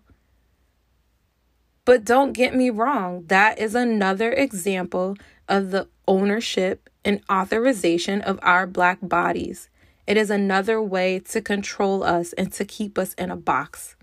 But 1.84 2.04
don't 2.04 2.32
get 2.32 2.54
me 2.54 2.70
wrong, 2.70 3.24
that 3.26 3.58
is 3.58 3.74
another 3.74 4.32
example 4.32 5.16
of 5.48 5.70
the 5.70 5.88
ownership 6.08 6.88
and 7.04 7.20
authorization 7.30 8.22
of 8.22 8.38
our 8.42 8.66
black 8.66 8.98
bodies. 9.02 9.68
It 10.06 10.16
is 10.16 10.30
another 10.30 10.80
way 10.82 11.18
to 11.20 11.40
control 11.42 12.02
us 12.02 12.32
and 12.34 12.52
to 12.54 12.64
keep 12.64 12.98
us 12.98 13.14
in 13.14 13.30
a 13.30 13.36
box. 13.36 13.96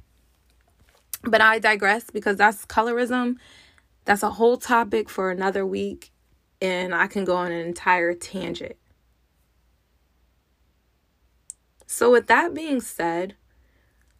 But 1.23 1.41
I 1.41 1.59
digress 1.59 2.09
because 2.11 2.37
that's 2.37 2.65
colorism. 2.65 3.35
That's 4.05 4.23
a 4.23 4.31
whole 4.31 4.57
topic 4.57 5.09
for 5.09 5.29
another 5.29 5.65
week, 5.65 6.11
and 6.59 6.93
I 6.93 7.07
can 7.07 7.25
go 7.25 7.35
on 7.35 7.51
an 7.51 7.65
entire 7.65 8.13
tangent. 8.13 8.75
So, 11.85 12.11
with 12.11 12.27
that 12.27 12.53
being 12.53 12.81
said, 12.81 13.35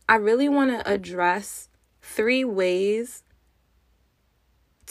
I 0.08 0.16
really 0.16 0.50
want 0.50 0.72
to 0.72 0.92
address 0.92 1.70
three 2.02 2.44
ways 2.44 3.24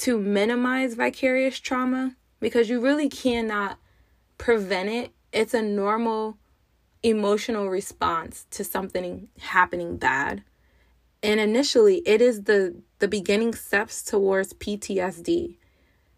to 0.01 0.19
minimize 0.19 0.95
vicarious 0.95 1.59
trauma 1.61 2.17
because 2.41 2.71
you 2.71 2.81
really 2.81 3.11
cannot 3.11 3.79
prevent 4.39 4.89
it. 4.89 5.13
It's 5.31 5.53
a 5.53 5.61
normal 5.61 6.39
emotional 7.03 7.69
response 7.69 8.47
to 8.51 8.65
something 8.65 9.29
happening 9.41 9.99
bad. 9.99 10.43
And 11.23 11.39
initially, 11.39 11.99
it 12.07 12.23
is 12.23 12.45
the 12.45 12.77
the 12.99 13.09
beginning 13.09 13.55
steps 13.55 14.03
towards 14.03 14.55
PTSD. 14.55 15.57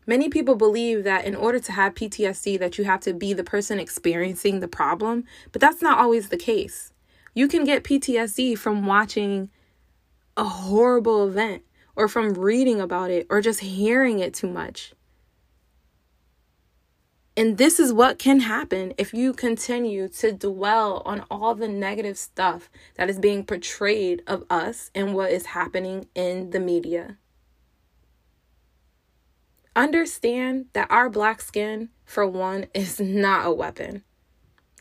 Many 0.07 0.29
people 0.29 0.55
believe 0.55 1.03
that 1.03 1.25
in 1.25 1.35
order 1.35 1.59
to 1.59 1.73
have 1.73 1.95
PTSD 1.95 2.61
that 2.61 2.79
you 2.79 2.85
have 2.85 3.01
to 3.01 3.13
be 3.13 3.33
the 3.33 3.45
person 3.45 3.81
experiencing 3.81 4.61
the 4.61 4.69
problem, 4.69 5.25
but 5.51 5.61
that's 5.61 5.83
not 5.83 5.99
always 5.99 6.29
the 6.29 6.37
case. 6.37 6.93
You 7.35 7.49
can 7.49 7.65
get 7.65 7.83
PTSD 7.83 8.59
from 8.59 8.87
watching 8.87 9.51
a 10.37 10.45
horrible 10.45 11.27
event 11.27 11.63
or 11.97 12.09
from 12.09 12.35
reading 12.35 12.81
about 12.81 13.11
it 13.11 13.27
or 13.31 13.41
just 13.41 13.61
hearing 13.61 14.19
it 14.19 14.35
too 14.35 14.49
much. 14.49 14.93
And 17.35 17.57
this 17.57 17.81
is 17.81 17.95
what 17.95 18.19
can 18.19 18.41
happen 18.41 18.93
if 18.99 19.15
you 19.15 19.33
continue 19.33 20.07
to 20.09 20.33
dwell 20.33 21.03
on 21.07 21.25
all 21.31 21.55
the 21.55 21.69
negative 21.69 22.19
stuff 22.19 22.69
that 22.97 23.09
is 23.09 23.19
being 23.19 23.45
portrayed 23.45 24.23
of 24.27 24.45
us 24.51 24.91
and 24.95 25.15
what 25.15 25.31
is 25.31 25.47
happening 25.47 26.09
in 26.15 26.51
the 26.51 26.61
media. 26.61 27.17
Understand 29.75 30.67
that 30.75 30.91
our 30.91 31.09
black 31.09 31.41
skin, 31.41 31.89
for 32.05 32.27
one, 32.27 32.67
is 32.75 33.01
not 33.01 33.47
a 33.47 33.53
weapon. 33.53 34.03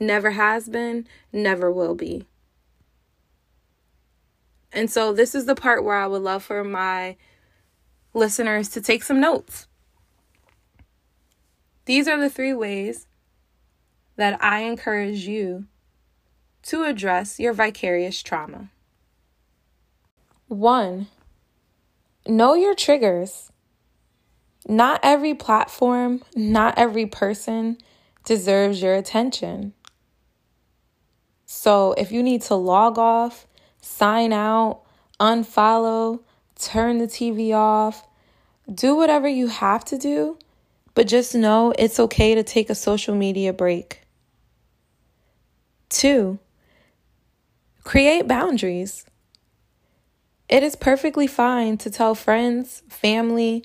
Never 0.01 0.31
has 0.31 0.67
been, 0.67 1.07
never 1.31 1.71
will 1.71 1.95
be. 1.95 2.25
And 4.71 4.89
so 4.89 5.13
this 5.13 5.35
is 5.35 5.45
the 5.45 5.55
part 5.55 5.83
where 5.83 5.97
I 5.97 6.07
would 6.07 6.21
love 6.21 6.43
for 6.43 6.63
my 6.63 7.17
listeners 8.13 8.69
to 8.69 8.81
take 8.81 9.03
some 9.03 9.19
notes. 9.19 9.67
These 11.85 12.07
are 12.07 12.19
the 12.19 12.29
three 12.29 12.53
ways 12.53 13.07
that 14.15 14.41
I 14.43 14.59
encourage 14.59 15.27
you 15.27 15.65
to 16.63 16.83
address 16.83 17.39
your 17.39 17.53
vicarious 17.53 18.21
trauma. 18.21 18.69
One, 20.47 21.07
know 22.27 22.53
your 22.53 22.75
triggers. 22.75 23.51
Not 24.67 24.99
every 25.01 25.33
platform, 25.33 26.21
not 26.35 26.77
every 26.77 27.07
person 27.07 27.77
deserves 28.25 28.81
your 28.81 28.93
attention. 28.93 29.73
So 31.45 31.93
if 31.97 32.11
you 32.11 32.21
need 32.21 32.43
to 32.43 32.55
log 32.55 32.99
off, 32.99 33.47
sign 33.81 34.31
out, 34.31 34.81
unfollow, 35.19 36.21
turn 36.59 36.99
the 36.99 37.07
TV 37.07 37.53
off, 37.53 38.07
do 38.73 38.95
whatever 38.95 39.27
you 39.27 39.47
have 39.47 39.83
to 39.85 39.97
do, 39.97 40.37
but 40.93 41.07
just 41.07 41.35
know 41.35 41.73
it's 41.77 41.99
okay 41.99 42.35
to 42.35 42.43
take 42.43 42.69
a 42.69 42.75
social 42.75 43.15
media 43.15 43.51
break. 43.51 44.01
Two, 45.89 46.39
create 47.83 48.27
boundaries. 48.27 49.05
It 50.47 50.63
is 50.63 50.75
perfectly 50.75 51.27
fine 51.27 51.77
to 51.79 51.89
tell 51.89 52.13
friends, 52.13 52.83
family, 52.89 53.63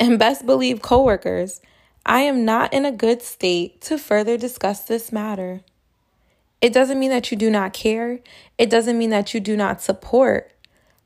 and 0.00 0.18
best 0.18 0.46
believe 0.46 0.82
coworkers, 0.82 1.60
I 2.06 2.20
am 2.20 2.44
not 2.44 2.72
in 2.74 2.84
a 2.84 2.92
good 2.92 3.22
state 3.22 3.80
to 3.82 3.96
further 3.96 4.36
discuss 4.36 4.82
this 4.82 5.12
matter. 5.12 5.62
It 6.60 6.72
doesn't 6.72 6.98
mean 6.98 7.10
that 7.10 7.30
you 7.30 7.36
do 7.36 7.50
not 7.50 7.72
care. 7.72 8.20
It 8.56 8.70
doesn't 8.70 8.98
mean 8.98 9.10
that 9.10 9.34
you 9.34 9.40
do 9.40 9.56
not 9.56 9.82
support, 9.82 10.52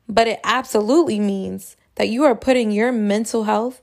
but 0.07 0.27
it 0.27 0.39
absolutely 0.43 1.19
means 1.19 1.75
that 1.95 2.09
you 2.09 2.23
are 2.23 2.35
putting 2.35 2.71
your 2.71 2.91
mental 2.91 3.43
health 3.43 3.81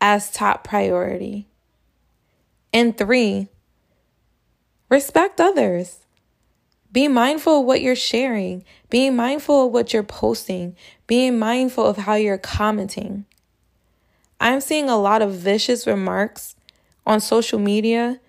as 0.00 0.30
top 0.30 0.62
priority. 0.62 1.48
And 2.72 2.96
three, 2.96 3.48
respect 4.90 5.40
others. 5.40 6.00
Be 6.92 7.08
mindful 7.08 7.60
of 7.60 7.66
what 7.66 7.80
you're 7.80 7.96
sharing, 7.96 8.64
being 8.90 9.16
mindful 9.16 9.66
of 9.66 9.72
what 9.72 9.92
you're 9.92 10.02
posting, 10.02 10.76
being 11.06 11.38
mindful 11.38 11.84
of 11.84 11.98
how 11.98 12.14
you're 12.14 12.38
commenting. 12.38 13.24
I'm 14.40 14.60
seeing 14.60 14.88
a 14.88 14.98
lot 14.98 15.22
of 15.22 15.34
vicious 15.34 15.86
remarks 15.86 16.56
on 17.06 17.20
social 17.20 17.58
media, 17.58 18.20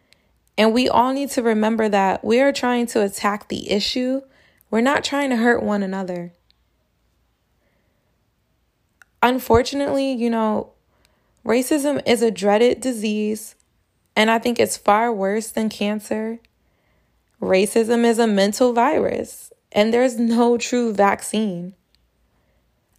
and 0.58 0.74
we 0.74 0.90
all 0.90 1.14
need 1.14 1.30
to 1.32 1.44
remember 1.44 1.88
that 1.88 2.24
we 2.24 2.40
are 2.42 2.52
trying 2.52 2.88
to 2.88 3.02
attack 3.02 3.48
the 3.48 3.70
issue. 3.72 4.22
We're 4.72 4.82
not 4.82 5.04
trying 5.04 5.30
to 5.30 5.36
hurt 5.38 5.62
one 5.62 5.84
another. 5.84 6.34
Unfortunately, 9.22 10.12
you 10.14 10.30
know, 10.30 10.72
racism 11.46 12.02
is 12.06 12.22
a 12.22 12.32
dreaded 12.32 12.82
disease, 12.82 13.56
and 14.16 14.32
I 14.32 14.40
think 14.40 14.60
it's 14.60 14.78
far 14.78 15.12
worse 15.14 15.48
than 15.50 15.70
cancer. 15.70 16.40
Racism 17.42 18.04
is 18.04 18.20
a 18.20 18.28
mental 18.28 18.74
virus, 18.74 19.54
and 19.72 19.94
there's 19.94 20.18
no 20.18 20.58
true 20.58 20.94
vaccine. 20.94 21.74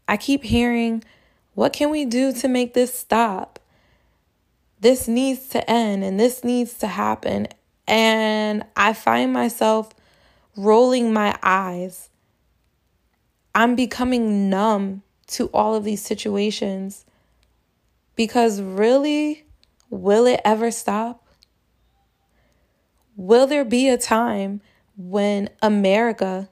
I 0.07 0.16
keep 0.16 0.44
hearing, 0.44 1.03
what 1.55 1.73
can 1.73 1.90
we 1.90 2.05
do 2.05 2.33
to 2.33 2.49
make 2.49 2.75
this 2.75 2.94
stop? 2.94 3.58
This 4.81 5.09
needs 5.09 5.49
to 5.49 5.71
end 5.71 6.05
and 6.05 6.19
this 6.19 6.45
needs 6.45 6.75
to 6.75 6.87
happen. 6.87 7.49
And 7.87 8.64
I 8.77 8.93
find 8.93 9.33
myself 9.33 9.91
rolling 10.57 11.12
my 11.12 11.38
eyes. 11.43 12.11
I'm 13.55 13.75
becoming 13.75 14.51
numb 14.51 15.03
to 15.29 15.47
all 15.49 15.75
of 15.75 15.85
these 15.85 16.03
situations 16.03 17.05
because 18.14 18.61
really, 18.61 19.47
will 19.91 20.27
it 20.27 20.41
ever 20.45 20.71
stop? 20.71 21.27
Will 23.17 23.47
there 23.47 23.64
be 23.64 23.88
a 23.88 23.99
time 23.99 24.61
when 24.97 25.49
America, 25.62 26.49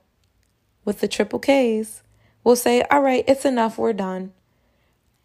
with 0.84 1.00
the 1.00 1.08
triple 1.08 1.38
K's, 1.38 2.02
will 2.44 2.56
say, 2.56 2.82
all 2.90 3.02
right, 3.02 3.24
it's 3.26 3.44
enough, 3.44 3.78
we're 3.78 3.92
done? 3.92 4.32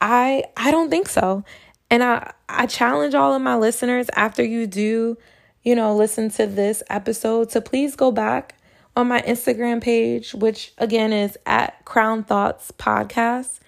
I 0.02 0.46
I 0.58 0.72
don't 0.72 0.90
think 0.90 1.08
so. 1.08 1.44
And 1.92 2.02
I 2.02 2.32
I 2.48 2.66
challenge 2.66 3.14
all 3.14 3.36
of 3.36 3.42
my 3.42 3.58
listeners 3.58 4.10
after 4.16 4.44
you 4.44 4.66
do, 4.66 5.18
you 5.62 5.76
know, 5.76 5.94
listen 5.94 6.32
to 6.32 6.48
this 6.48 6.82
episode 6.90 7.50
to 7.50 7.62
please 7.62 7.98
go 7.98 8.12
back 8.12 8.56
on 8.96 9.10
my 9.10 9.22
Instagram 9.22 9.84
page, 9.84 10.34
which 10.34 10.74
again 10.78 11.12
is 11.12 11.38
at 11.46 11.84
Crown 11.84 12.24
Thoughts 12.24 12.72
Podcast, 12.72 13.60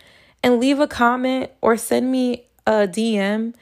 and 0.41 0.59
leave 0.59 0.79
a 0.79 0.88
comment 0.88 1.51
or 1.62 1.75
send 1.75 2.12
me 2.12 2.45
a 2.65 2.88
DM 2.88 3.53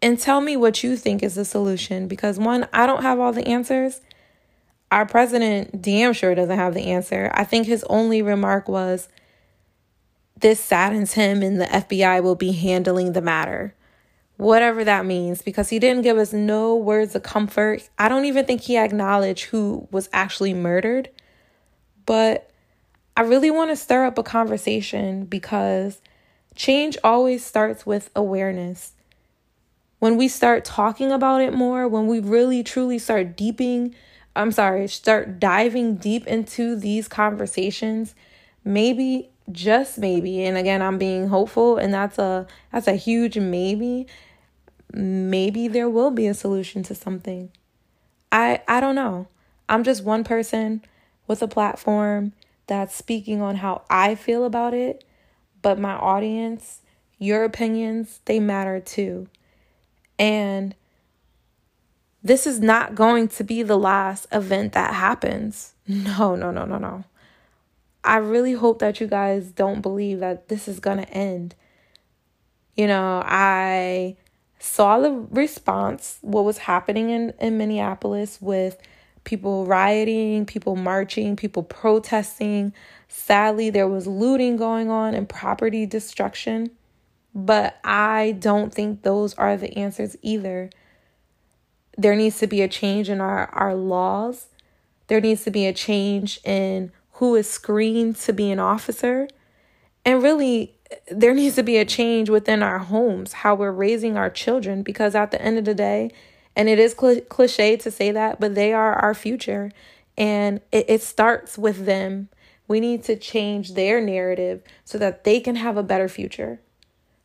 and 0.00 0.18
tell 0.18 0.40
me 0.40 0.56
what 0.56 0.82
you 0.82 0.96
think 0.96 1.22
is 1.22 1.34
the 1.34 1.44
solution 1.44 2.08
because 2.08 2.38
one, 2.38 2.66
I 2.72 2.86
don't 2.86 3.02
have 3.02 3.20
all 3.20 3.34
the 3.34 3.46
answers. 3.46 4.00
Our 4.90 5.04
president 5.04 5.82
damn 5.82 6.14
sure 6.14 6.34
doesn't 6.34 6.56
have 6.56 6.72
the 6.72 6.86
answer. 6.86 7.30
I 7.34 7.44
think 7.44 7.66
his 7.66 7.84
only 7.84 8.22
remark 8.22 8.66
was 8.66 9.10
this 10.40 10.58
saddens 10.58 11.12
him 11.12 11.42
and 11.42 11.60
the 11.60 11.66
FBI 11.66 12.22
will 12.22 12.34
be 12.34 12.52
handling 12.52 13.12
the 13.12 13.20
matter. 13.20 13.74
Whatever 14.40 14.84
that 14.84 15.04
means, 15.04 15.42
because 15.42 15.68
he 15.68 15.78
didn't 15.78 16.00
give 16.00 16.16
us 16.16 16.32
no 16.32 16.74
words 16.74 17.14
of 17.14 17.22
comfort. 17.22 17.86
I 17.98 18.08
don't 18.08 18.24
even 18.24 18.46
think 18.46 18.62
he 18.62 18.78
acknowledged 18.78 19.44
who 19.44 19.86
was 19.90 20.08
actually 20.14 20.54
murdered. 20.54 21.10
But 22.06 22.50
I 23.14 23.20
really 23.20 23.50
want 23.50 23.70
to 23.70 23.76
stir 23.76 24.06
up 24.06 24.16
a 24.16 24.22
conversation 24.22 25.26
because 25.26 26.00
change 26.54 26.96
always 27.04 27.44
starts 27.44 27.84
with 27.84 28.08
awareness. 28.16 28.94
When 29.98 30.16
we 30.16 30.26
start 30.26 30.64
talking 30.64 31.12
about 31.12 31.42
it 31.42 31.52
more, 31.52 31.86
when 31.86 32.06
we 32.06 32.18
really 32.18 32.62
truly 32.62 32.98
start 32.98 33.36
deeping, 33.36 33.94
I'm 34.34 34.52
sorry, 34.52 34.88
start 34.88 35.38
diving 35.38 35.96
deep 35.96 36.26
into 36.26 36.76
these 36.76 37.08
conversations, 37.08 38.14
maybe 38.64 39.28
just 39.52 39.98
maybe 39.98 40.44
and 40.44 40.56
again 40.56 40.80
i'm 40.80 40.96
being 40.96 41.26
hopeful 41.26 41.76
and 41.76 41.92
that's 41.92 42.18
a 42.18 42.46
that's 42.70 42.86
a 42.86 42.94
huge 42.94 43.36
maybe 43.36 44.06
maybe 44.92 45.68
there 45.68 45.88
will 45.88 46.10
be 46.10 46.26
a 46.26 46.34
solution 46.34 46.82
to 46.84 46.94
something. 46.94 47.50
I 48.32 48.62
i 48.68 48.80
don't 48.80 48.94
know. 48.94 49.28
I'm 49.68 49.84
just 49.84 50.04
one 50.04 50.24
person 50.24 50.82
with 51.26 51.42
a 51.42 51.48
platform 51.48 52.32
that's 52.66 52.94
speaking 52.94 53.40
on 53.40 53.56
how 53.56 53.82
i 53.90 54.14
feel 54.14 54.44
about 54.44 54.74
it 54.74 55.04
but 55.62 55.78
my 55.78 55.92
audience 55.92 56.82
your 57.20 57.44
opinions 57.44 58.20
they 58.24 58.40
matter 58.40 58.80
too. 58.80 59.28
And 60.18 60.74
this 62.22 62.46
is 62.46 62.58
not 62.60 62.94
going 62.96 63.28
to 63.28 63.44
be 63.44 63.62
the 63.62 63.78
last 63.78 64.26
event 64.32 64.72
that 64.72 64.94
happens. 64.94 65.74
No 65.86 66.36
no 66.36 66.52
no 66.52 66.64
no 66.64 66.78
no. 66.78 67.04
I 68.04 68.18
really 68.18 68.52
hope 68.52 68.78
that 68.78 69.00
you 69.00 69.08
guys 69.08 69.48
don't 69.48 69.80
believe 69.80 70.20
that 70.20 70.48
this 70.48 70.68
is 70.68 70.78
going 70.78 70.98
to 70.98 71.10
end. 71.10 71.56
You 72.76 72.86
know, 72.86 73.20
I 73.24 74.16
saw 74.60 75.00
the 75.00 75.10
response, 75.10 76.18
what 76.20 76.44
was 76.44 76.58
happening 76.58 77.08
in, 77.08 77.32
in 77.40 77.58
Minneapolis 77.58 78.38
with 78.40 78.76
people 79.24 79.66
rioting, 79.66 80.44
people 80.46 80.76
marching, 80.76 81.34
people 81.34 81.62
protesting. 81.62 82.72
Sadly, 83.08 83.70
there 83.70 83.88
was 83.88 84.06
looting 84.06 84.56
going 84.56 84.90
on 84.90 85.14
and 85.14 85.28
property 85.28 85.86
destruction. 85.86 86.70
But 87.34 87.78
I 87.84 88.36
don't 88.38 88.72
think 88.72 89.02
those 89.02 89.34
are 89.34 89.56
the 89.56 89.76
answers 89.78 90.16
either. 90.20 90.70
There 91.96 92.14
needs 92.14 92.38
to 92.38 92.46
be 92.46 92.60
a 92.60 92.68
change 92.68 93.08
in 93.08 93.20
our, 93.20 93.46
our 93.46 93.74
laws. 93.74 94.48
There 95.06 95.20
needs 95.20 95.44
to 95.44 95.50
be 95.50 95.66
a 95.66 95.72
change 95.72 96.38
in 96.44 96.92
who 97.12 97.34
is 97.34 97.48
screened 97.48 98.16
to 98.16 98.32
be 98.32 98.50
an 98.50 98.58
officer. 98.58 99.28
And 100.04 100.22
really, 100.22 100.74
there 101.10 101.34
needs 101.34 101.56
to 101.56 101.62
be 101.62 101.76
a 101.76 101.84
change 101.84 102.30
within 102.30 102.62
our 102.62 102.78
homes, 102.78 103.32
how 103.32 103.54
we're 103.54 103.72
raising 103.72 104.16
our 104.16 104.30
children, 104.30 104.82
because 104.82 105.14
at 105.14 105.30
the 105.30 105.40
end 105.40 105.58
of 105.58 105.64
the 105.64 105.74
day, 105.74 106.10
and 106.56 106.68
it 106.68 106.78
is 106.78 106.94
cl- 106.98 107.20
cliche 107.22 107.76
to 107.76 107.90
say 107.90 108.10
that, 108.10 108.40
but 108.40 108.54
they 108.54 108.72
are 108.72 108.94
our 108.94 109.14
future. 109.14 109.70
And 110.18 110.60
it, 110.72 110.86
it 110.88 111.02
starts 111.02 111.56
with 111.56 111.86
them. 111.86 112.28
We 112.66 112.80
need 112.80 113.04
to 113.04 113.16
change 113.16 113.74
their 113.74 114.00
narrative 114.00 114.62
so 114.84 114.98
that 114.98 115.24
they 115.24 115.40
can 115.40 115.56
have 115.56 115.76
a 115.76 115.82
better 115.82 116.08
future. 116.08 116.60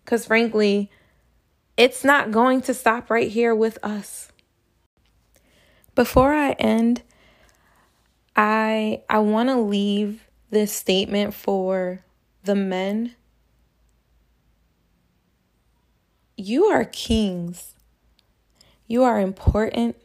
Because 0.03 0.25
frankly, 0.25 0.91
it's 1.77 2.03
not 2.03 2.31
going 2.31 2.61
to 2.61 2.73
stop 2.73 3.09
right 3.09 3.29
here 3.29 3.53
with 3.53 3.77
us. 3.83 4.31
Before 5.93 6.33
I 6.33 6.51
end, 6.53 7.01
I 8.35 9.01
I 9.09 9.19
want 9.19 9.49
to 9.49 9.59
leave 9.59 10.27
this 10.49 10.71
statement 10.71 11.33
for 11.33 12.03
the 12.43 12.55
men. 12.55 13.15
You 16.37 16.65
are 16.65 16.83
kings. 16.83 17.75
You 18.87 19.03
are 19.03 19.21
important. 19.21 19.95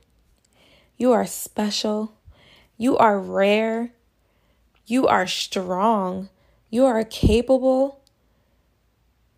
You 0.97 1.11
are 1.11 1.27
special. 1.27 2.15
You 2.77 2.97
are 2.99 3.19
rare. 3.19 3.93
You 4.87 5.09
are 5.09 5.27
strong. 5.27 6.29
You 6.71 6.85
are 6.85 7.03
capable. 7.03 8.01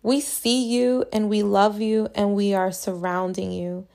We 0.03 0.21
see 0.21 0.63
you 0.67 1.05
and 1.11 1.29
we 1.29 1.41
love 1.41 1.81
you 1.81 2.09
and 2.13 2.35
we 2.35 2.53
are 2.53 2.71
surrounding 2.71 3.51
you. 3.51 3.87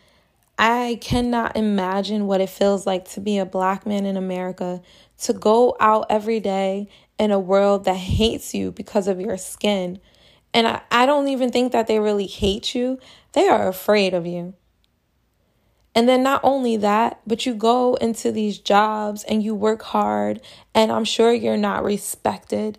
I 0.58 0.98
cannot 1.00 1.56
imagine 1.56 2.26
what 2.26 2.40
it 2.40 2.50
feels 2.50 2.84
like 2.84 3.08
to 3.10 3.20
be 3.20 3.38
a 3.38 3.46
black 3.46 3.86
man 3.86 4.06
in 4.06 4.16
America, 4.16 4.82
to 5.18 5.32
go 5.32 5.76
out 5.78 6.06
every 6.10 6.40
day 6.40 6.88
in 7.16 7.30
a 7.30 7.38
world 7.38 7.84
that 7.84 7.94
hates 7.94 8.54
you 8.54 8.72
because 8.72 9.06
of 9.06 9.20
your 9.20 9.36
skin 9.36 10.00
And 10.52 10.66
I, 10.66 10.80
I 10.90 11.06
don't 11.06 11.28
even 11.28 11.50
think 11.50 11.72
that 11.72 11.86
they 11.86 11.98
really 11.98 12.26
hate 12.26 12.74
you, 12.74 12.98
they 13.32 13.48
are 13.48 13.68
afraid 13.68 14.14
of 14.14 14.26
you. 14.26 14.54
And 15.94 16.08
then 16.08 16.22
not 16.22 16.40
only 16.44 16.76
that, 16.76 17.20
but 17.26 17.44
you 17.44 17.54
go 17.54 17.94
into 17.94 18.30
these 18.30 18.58
jobs 18.58 19.24
and 19.24 19.42
you 19.42 19.54
work 19.54 19.82
hard, 19.82 20.40
and 20.74 20.92
I'm 20.92 21.04
sure 21.04 21.32
you're 21.32 21.56
not 21.56 21.82
respected. 21.82 22.78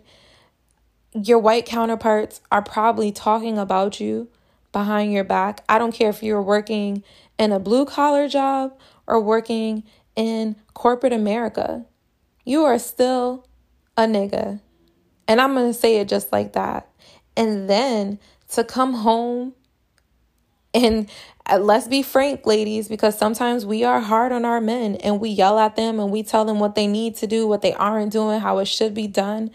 Your 1.12 1.38
white 1.38 1.66
counterparts 1.66 2.40
are 2.50 2.62
probably 2.62 3.12
talking 3.12 3.58
about 3.58 4.00
you 4.00 4.28
behind 4.72 5.12
your 5.12 5.24
back. 5.24 5.64
I 5.68 5.78
don't 5.78 5.92
care 5.92 6.08
if 6.10 6.22
you're 6.22 6.42
working 6.42 7.02
in 7.38 7.52
a 7.52 7.58
blue 7.58 7.84
collar 7.84 8.28
job 8.28 8.78
or 9.06 9.20
working 9.20 9.84
in 10.16 10.56
corporate 10.74 11.12
America. 11.12 11.84
You 12.44 12.64
are 12.64 12.78
still 12.78 13.46
a 13.96 14.02
nigga. 14.02 14.60
And 15.26 15.40
I'm 15.40 15.54
going 15.54 15.72
to 15.72 15.78
say 15.78 15.96
it 15.96 16.08
just 16.08 16.32
like 16.32 16.52
that. 16.54 16.89
And 17.36 17.68
then 17.68 18.18
to 18.50 18.64
come 18.64 18.94
home 18.94 19.54
and 20.72 21.10
uh, 21.46 21.58
let's 21.58 21.88
be 21.88 22.02
frank, 22.02 22.46
ladies, 22.46 22.88
because 22.88 23.18
sometimes 23.18 23.66
we 23.66 23.82
are 23.82 24.00
hard 24.00 24.30
on 24.30 24.44
our 24.44 24.60
men 24.60 24.96
and 24.96 25.20
we 25.20 25.28
yell 25.28 25.58
at 25.58 25.76
them 25.76 25.98
and 25.98 26.10
we 26.10 26.22
tell 26.22 26.44
them 26.44 26.60
what 26.60 26.74
they 26.74 26.86
need 26.86 27.16
to 27.16 27.26
do, 27.26 27.46
what 27.46 27.62
they 27.62 27.72
aren't 27.72 28.12
doing, 28.12 28.40
how 28.40 28.58
it 28.58 28.66
should 28.66 28.94
be 28.94 29.08
done. 29.08 29.50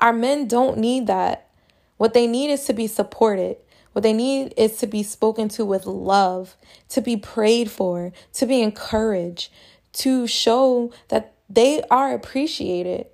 Our 0.00 0.12
men 0.12 0.46
don't 0.48 0.78
need 0.78 1.06
that. 1.06 1.48
What 1.96 2.14
they 2.14 2.26
need 2.26 2.50
is 2.50 2.64
to 2.66 2.72
be 2.72 2.86
supported. 2.86 3.56
What 3.92 4.02
they 4.02 4.12
need 4.12 4.54
is 4.56 4.76
to 4.78 4.86
be 4.86 5.02
spoken 5.02 5.48
to 5.50 5.64
with 5.64 5.86
love, 5.86 6.56
to 6.90 7.00
be 7.00 7.16
prayed 7.16 7.70
for, 7.70 8.12
to 8.34 8.46
be 8.46 8.62
encouraged, 8.62 9.50
to 9.94 10.26
show 10.26 10.92
that 11.08 11.34
they 11.48 11.82
are 11.90 12.12
appreciated 12.12 13.06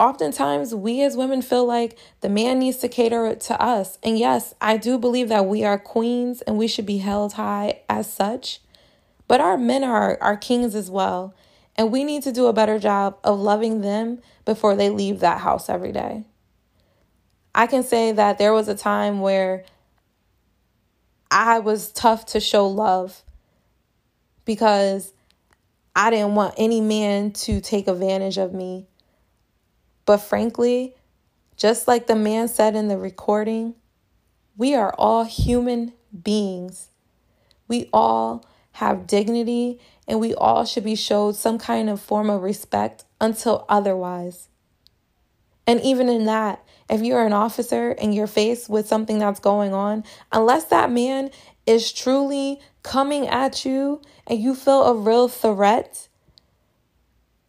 oftentimes 0.00 0.74
we 0.74 1.02
as 1.02 1.16
women 1.16 1.42
feel 1.42 1.66
like 1.66 1.96
the 2.22 2.28
man 2.28 2.58
needs 2.58 2.78
to 2.78 2.88
cater 2.88 3.34
to 3.34 3.62
us. 3.62 3.98
And 4.02 4.18
yes, 4.18 4.54
I 4.60 4.78
do 4.78 4.98
believe 4.98 5.28
that 5.28 5.46
we 5.46 5.62
are 5.62 5.78
queens 5.78 6.40
and 6.42 6.56
we 6.56 6.66
should 6.66 6.86
be 6.86 6.98
held 6.98 7.34
high 7.34 7.82
as 7.88 8.10
such. 8.10 8.60
But 9.28 9.42
our 9.42 9.58
men 9.58 9.84
are 9.84 10.18
our 10.20 10.38
kings 10.38 10.74
as 10.74 10.90
well. 10.90 11.34
And 11.76 11.92
we 11.92 12.02
need 12.02 12.22
to 12.24 12.32
do 12.32 12.46
a 12.46 12.52
better 12.52 12.78
job 12.78 13.18
of 13.22 13.38
loving 13.38 13.82
them 13.82 14.20
before 14.44 14.74
they 14.74 14.90
leave 14.90 15.20
that 15.20 15.40
house 15.40 15.68
every 15.68 15.92
day. 15.92 16.24
I 17.54 17.66
can 17.66 17.82
say 17.82 18.12
that 18.12 18.38
there 18.38 18.54
was 18.54 18.68
a 18.68 18.74
time 18.74 19.20
where 19.20 19.64
I 21.30 21.58
was 21.58 21.92
tough 21.92 22.26
to 22.26 22.40
show 22.40 22.66
love 22.66 23.22
because 24.44 25.12
I 25.94 26.10
didn't 26.10 26.34
want 26.34 26.54
any 26.56 26.80
man 26.80 27.32
to 27.32 27.60
take 27.60 27.86
advantage 27.86 28.38
of 28.38 28.54
me 28.54 28.86
but 30.10 30.18
frankly, 30.18 30.96
just 31.56 31.86
like 31.86 32.08
the 32.08 32.16
man 32.16 32.48
said 32.48 32.74
in 32.74 32.88
the 32.88 32.98
recording, 32.98 33.76
we 34.56 34.74
are 34.74 34.92
all 34.98 35.22
human 35.22 35.92
beings. 36.24 36.88
We 37.68 37.88
all 37.92 38.44
have 38.72 39.06
dignity 39.06 39.78
and 40.08 40.18
we 40.18 40.34
all 40.34 40.64
should 40.64 40.82
be 40.82 40.96
showed 40.96 41.36
some 41.36 41.60
kind 41.60 41.88
of 41.88 42.00
form 42.00 42.28
of 42.28 42.42
respect 42.42 43.04
until 43.20 43.64
otherwise. 43.68 44.48
And 45.64 45.80
even 45.82 46.08
in 46.08 46.24
that, 46.24 46.60
if 46.88 47.02
you're 47.02 47.24
an 47.24 47.32
officer 47.32 47.90
and 47.92 48.12
you're 48.12 48.26
faced 48.26 48.68
with 48.68 48.88
something 48.88 49.20
that's 49.20 49.38
going 49.38 49.72
on, 49.72 50.02
unless 50.32 50.64
that 50.64 50.90
man 50.90 51.30
is 51.66 51.92
truly 51.92 52.60
coming 52.82 53.28
at 53.28 53.64
you 53.64 54.02
and 54.26 54.40
you 54.40 54.56
feel 54.56 54.82
a 54.82 54.94
real 54.96 55.28
threat, 55.28 56.08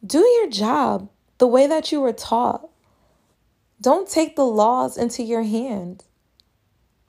do 0.05 0.19
your 0.19 0.47
job 0.51 1.09
the 1.41 1.47
way 1.47 1.65
that 1.65 1.91
you 1.91 1.99
were 1.99 2.13
taught. 2.13 2.69
Don't 3.81 4.07
take 4.07 4.35
the 4.35 4.45
laws 4.45 4.95
into 4.95 5.23
your 5.23 5.41
hand. 5.41 6.03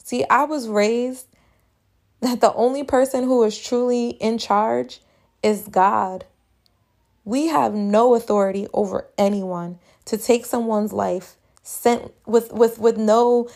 See, 0.02 0.24
I 0.30 0.44
was 0.44 0.68
raised 0.68 1.26
that 2.20 2.40
the 2.40 2.54
only 2.54 2.82
person 2.82 3.24
who 3.24 3.44
is 3.44 3.58
truly 3.58 4.08
in 4.08 4.38
charge 4.38 5.02
is 5.42 5.68
God. 5.68 6.24
We 7.26 7.48
have 7.48 7.74
no 7.74 8.14
authority 8.14 8.66
over 8.72 9.06
anyone 9.18 9.78
to 10.06 10.16
take 10.16 10.46
someone's 10.46 10.94
life 10.94 11.36
sent 11.62 12.10
with 12.24 12.54
with 12.54 12.78
with 12.78 12.96
no 12.96 13.50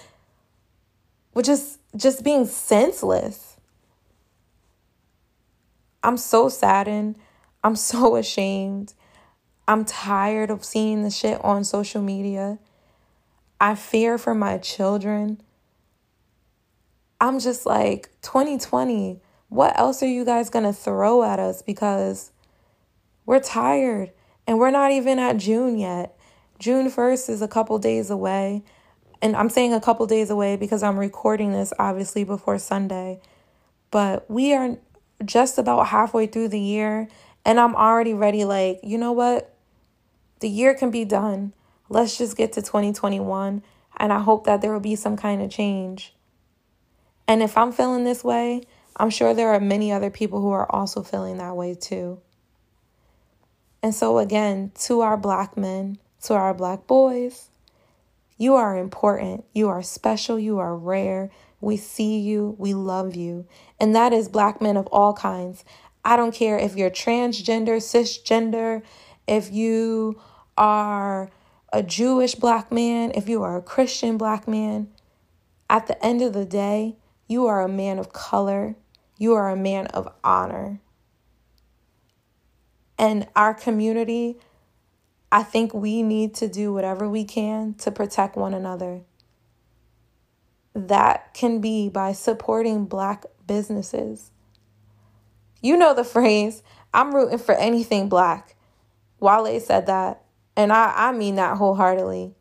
with 1.33 1.47
just 1.47 1.79
just 1.97 2.23
being 2.23 2.45
senseless. 2.45 3.57
I'm 6.03 6.19
so 6.19 6.51
saddened. 6.51 7.17
I'm 7.65 7.77
so 7.77 8.17
ashamed. 8.25 8.93
I'm 9.69 9.85
tired 9.85 10.51
of 10.51 10.65
seeing 10.65 11.03
the 11.03 11.11
shit 11.11 11.43
on 11.45 11.65
social 11.65 12.01
media. 12.01 12.59
I 13.61 13.75
fear 13.75 14.17
for 14.19 14.35
my 14.35 14.59
children. 14.59 15.41
I'm 17.21 17.41
just 17.41 17.67
like, 17.67 18.11
2020, 18.23 19.21
what 19.49 19.79
else 19.79 20.03
are 20.03 20.09
you 20.09 20.25
guys 20.25 20.51
going 20.51 20.65
to 20.65 20.73
throw 20.73 21.25
at 21.25 21.41
us? 21.41 21.63
Because 21.63 22.31
we're 23.25 23.41
tired 23.41 24.13
and 24.47 24.59
we're 24.59 24.71
not 24.71 24.93
even 24.93 25.19
at 25.19 25.39
June 25.39 25.79
yet. 25.79 26.17
June 26.59 26.91
1st 26.91 27.31
is 27.31 27.43
a 27.43 27.49
couple 27.49 27.79
days 27.79 28.11
away. 28.11 28.63
And 29.23 29.35
I'm 29.35 29.49
saying 29.49 29.73
a 29.73 29.81
couple 29.81 30.07
days 30.07 30.31
away 30.31 30.57
because 30.57 30.83
I'm 30.83 30.99
recording 30.99 31.53
this 31.53 31.73
obviously 31.79 32.23
before 32.23 32.59
Sunday. 32.59 33.21
But 33.91 34.31
we 34.31 34.55
are 34.55 34.77
just 35.25 35.59
about 35.59 35.89
halfway 35.89 36.27
through 36.27 36.49
the 36.49 36.61
year. 36.61 37.09
And 37.45 37.59
I'm 37.59 37.75
already 37.75 38.13
ready, 38.15 38.45
like, 38.45 38.81
you 38.83 38.99
know 38.99 39.13
what? 39.13 39.56
The 40.41 40.49
year 40.49 40.75
can 40.75 40.91
be 40.91 41.05
done. 41.05 41.53
Let's 41.89 42.19
just 42.19 42.37
get 42.37 42.53
to 42.55 42.63
2021. 42.63 43.63
And 43.99 44.13
I 44.13 44.21
hope 44.21 44.45
that 44.45 44.61
there 44.61 44.73
will 44.73 44.81
be 44.81 44.97
some 44.97 45.17
kind 45.17 45.41
of 45.43 45.51
change. 45.51 46.15
And 47.27 47.43
if 47.43 47.57
I'm 47.57 47.73
feeling 47.73 48.05
this 48.05 48.23
way, 48.23 48.63
I'm 48.97 49.11
sure 49.11 49.35
there 49.35 49.51
are 49.51 49.61
many 49.61 49.93
other 49.93 50.11
people 50.11 50.41
who 50.41 50.51
are 50.51 50.71
also 50.71 51.03
feeling 51.03 51.39
that 51.39 51.57
way 51.57 51.75
too. 51.75 52.21
And 53.83 53.95
so, 53.95 54.19
again, 54.19 54.73
to 54.81 55.01
our 55.01 55.17
black 55.17 55.57
men, 55.57 55.99
to 56.23 56.35
our 56.35 56.55
black 56.55 56.87
boys, 56.87 57.51
you 58.39 58.55
are 58.55 58.77
important. 58.77 59.45
You 59.55 59.69
are 59.69 59.83
special. 59.83 60.39
You 60.39 60.59
are 60.59 60.77
rare. 60.77 61.31
We 61.61 61.77
see 61.77 62.19
you. 62.19 62.55
We 62.59 62.75
love 62.75 63.15
you. 63.15 63.47
And 63.81 63.95
that 63.95 64.13
is 64.13 64.29
black 64.29 64.61
men 64.61 64.77
of 64.77 64.87
all 64.89 65.15
kinds. 65.15 65.65
I 66.05 66.17
don't 66.17 66.35
care 66.35 66.59
if 66.59 66.77
you're 66.77 66.91
transgender, 66.91 67.79
cisgender, 67.79 68.83
if 69.27 69.53
you 69.53 70.21
are 70.57 71.31
a 71.73 71.83
Jewish 71.83 72.35
black 72.35 72.73
man, 72.73 73.13
if 73.15 73.29
you 73.29 73.43
are 73.43 73.57
a 73.57 73.63
Christian 73.63 74.17
black 74.17 74.47
man, 74.47 74.89
at 75.69 75.87
the 75.87 76.05
end 76.05 76.23
of 76.23 76.33
the 76.33 76.45
day, 76.45 76.97
you 77.29 77.47
are 77.47 77.63
a 77.63 77.69
man 77.69 77.99
of 77.99 78.13
color. 78.13 78.77
You 79.19 79.35
are 79.35 79.51
a 79.51 79.57
man 79.57 79.87
of 79.89 80.13
honor. 80.23 80.81
And 82.99 83.27
our 83.35 83.53
community, 83.53 84.39
I 85.31 85.43
think 85.43 85.75
we 85.75 86.03
need 86.03 86.35
to 86.37 86.49
do 86.49 86.73
whatever 86.73 87.09
we 87.09 87.25
can 87.25 87.75
to 87.75 87.91
protect 87.91 88.37
one 88.37 88.55
another. 88.55 89.03
That 90.75 91.35
can 91.35 91.61
be 91.61 91.89
by 91.89 92.13
supporting 92.13 92.87
black 92.87 93.25
businesses. 93.47 94.31
You 95.61 95.77
know 95.77 95.95
the 95.95 96.05
phrase, 96.05 96.63
I'm 96.95 97.15
rooting 97.15 97.39
for 97.39 97.55
anything 97.55 98.09
black. 98.09 98.56
Wale 99.21 99.61
said 99.61 99.87
that, 99.87 100.23
and 100.57 100.73
I, 100.73 100.93
I 100.95 101.13
mean 101.13 101.37
that 101.37 101.57
wholeheartedly. 101.57 102.35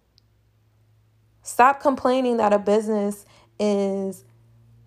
Stop 1.41 1.79
complaining 1.79 2.37
that 2.37 2.53
a 2.53 2.59
business 2.59 3.25
is 3.59 4.23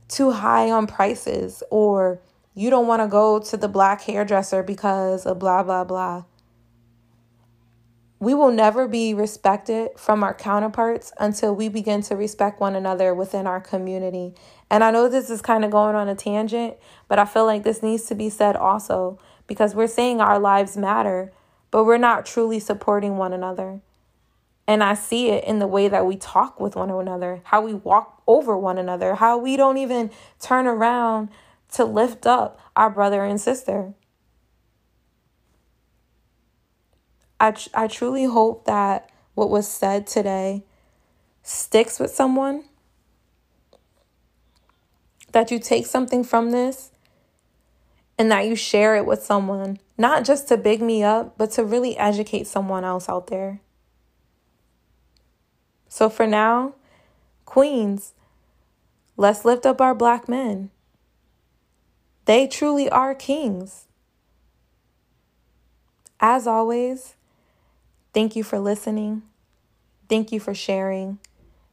too 0.09 0.33
high 0.33 0.71
on 0.71 0.87
prices 0.87 1.63
or 1.71 2.21
you 2.55 2.71
don't 2.71 2.89
want 2.89 3.01
to 3.03 3.07
go 3.07 3.39
to 3.39 3.57
the 3.57 3.69
black 3.69 4.03
hairdresser 4.03 4.65
because 4.65 5.25
of 5.25 5.39
blah, 5.39 5.63
blah, 5.63 5.85
blah. 5.85 6.25
We 8.19 8.35
will 8.35 8.51
never 8.51 8.89
be 8.89 9.15
respected 9.15 9.91
from 9.97 10.25
our 10.25 10.35
counterparts 10.35 11.13
until 11.21 11.55
we 11.55 11.69
begin 11.69 12.03
to 12.03 12.17
respect 12.17 12.61
one 12.61 12.75
another 12.75 13.15
within 13.15 13.47
our 13.47 13.61
community. 13.61 14.35
And 14.69 14.83
I 14.83 14.91
know 14.91 15.09
this 15.09 15.31
is 15.31 15.41
kind 15.41 15.65
of 15.65 15.71
going 15.71 15.95
on 15.95 16.09
a 16.09 16.17
tangent, 16.17 16.75
but 17.07 17.21
I 17.21 17.25
feel 17.27 17.47
like 17.47 17.63
this 17.63 17.81
needs 17.81 18.07
to 18.07 18.17
be 18.17 18.29
said 18.29 18.57
also 18.57 19.21
because 19.47 19.77
we're 19.77 19.87
saying 19.87 20.21
our 20.21 20.41
lives 20.41 20.77
matter 20.77 21.33
but 21.71 21.85
we're 21.85 21.99
not 21.99 22.27
truly 22.27 22.61
supporting 22.61 23.17
one 23.17 23.33
another. 23.33 23.81
And 24.67 24.85
I 24.85 24.95
see 24.95 25.31
it 25.31 25.45
in 25.45 25.61
the 25.61 25.67
way 25.67 25.89
that 25.89 26.07
we 26.07 26.17
talk 26.17 26.61
with 26.61 26.77
one 26.77 26.91
another, 26.91 27.41
how 27.45 27.63
we 27.63 27.75
walk 27.75 28.23
over 28.27 28.57
one 28.57 28.77
another, 28.77 29.15
how 29.15 29.39
we 29.39 29.57
don't 29.57 29.79
even 29.79 30.11
turn 30.41 30.67
around 30.67 31.31
to 31.73 31.85
lift 31.85 32.27
up 32.27 32.61
our 32.77 32.91
brother 32.91 33.25
and 33.25 33.41
sister. 33.41 33.95
I, 37.41 37.55
I 37.73 37.87
truly 37.87 38.25
hope 38.25 38.67
that 38.67 39.11
what 39.35 39.49
was 39.49 39.67
said 39.69 40.07
today 40.07 40.65
sticks 41.43 41.99
with 41.99 42.11
someone, 42.11 42.65
that 45.33 45.51
you 45.51 45.59
take 45.59 45.87
something 45.87 46.25
from 46.25 46.51
this 46.51 46.91
and 48.19 48.31
that 48.33 48.47
you 48.47 48.57
share 48.57 48.97
it 48.97 49.07
with 49.07 49.23
someone, 49.23 49.79
not 49.97 50.25
just 50.25 50.49
to 50.49 50.57
big 50.57 50.83
me 50.83 51.05
up, 51.05 51.39
but 51.39 51.53
to 51.53 51.65
really 51.65 51.97
educate 51.97 52.47
someone 52.47 52.85
else 52.85 53.09
out 53.09 53.29
there. 53.29 53.61
So 55.89 56.11
for 56.11 56.27
now, 56.27 56.75
Queens, 57.45 58.13
let's 59.17 59.45
lift 59.45 59.65
up 59.65 59.81
our 59.81 59.95
black 59.95 60.29
men. 60.29 60.71
They 62.25 62.47
truly 62.47 62.91
are 62.91 63.15
kings. 63.15 63.87
As 66.21 66.47
always, 66.47 67.15
thank 68.13 68.35
you 68.35 68.43
for 68.43 68.59
listening. 68.59 69.23
Thank 70.09 70.33
you 70.33 70.41
for 70.41 70.55
sharing. 70.55 71.19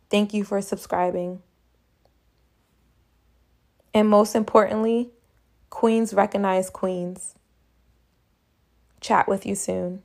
Thank 0.09 0.33
you 0.33 0.43
for 0.43 0.61
subscribing. 0.61 1.41
And 3.93 4.07
most 4.07 4.35
importantly, 4.35 5.09
queens 5.75 6.13
recognize 6.13 6.69
queens. 6.69 7.35
Chat 9.01 9.27
with 9.27 9.45
you 9.45 9.55
soon. 9.55 10.03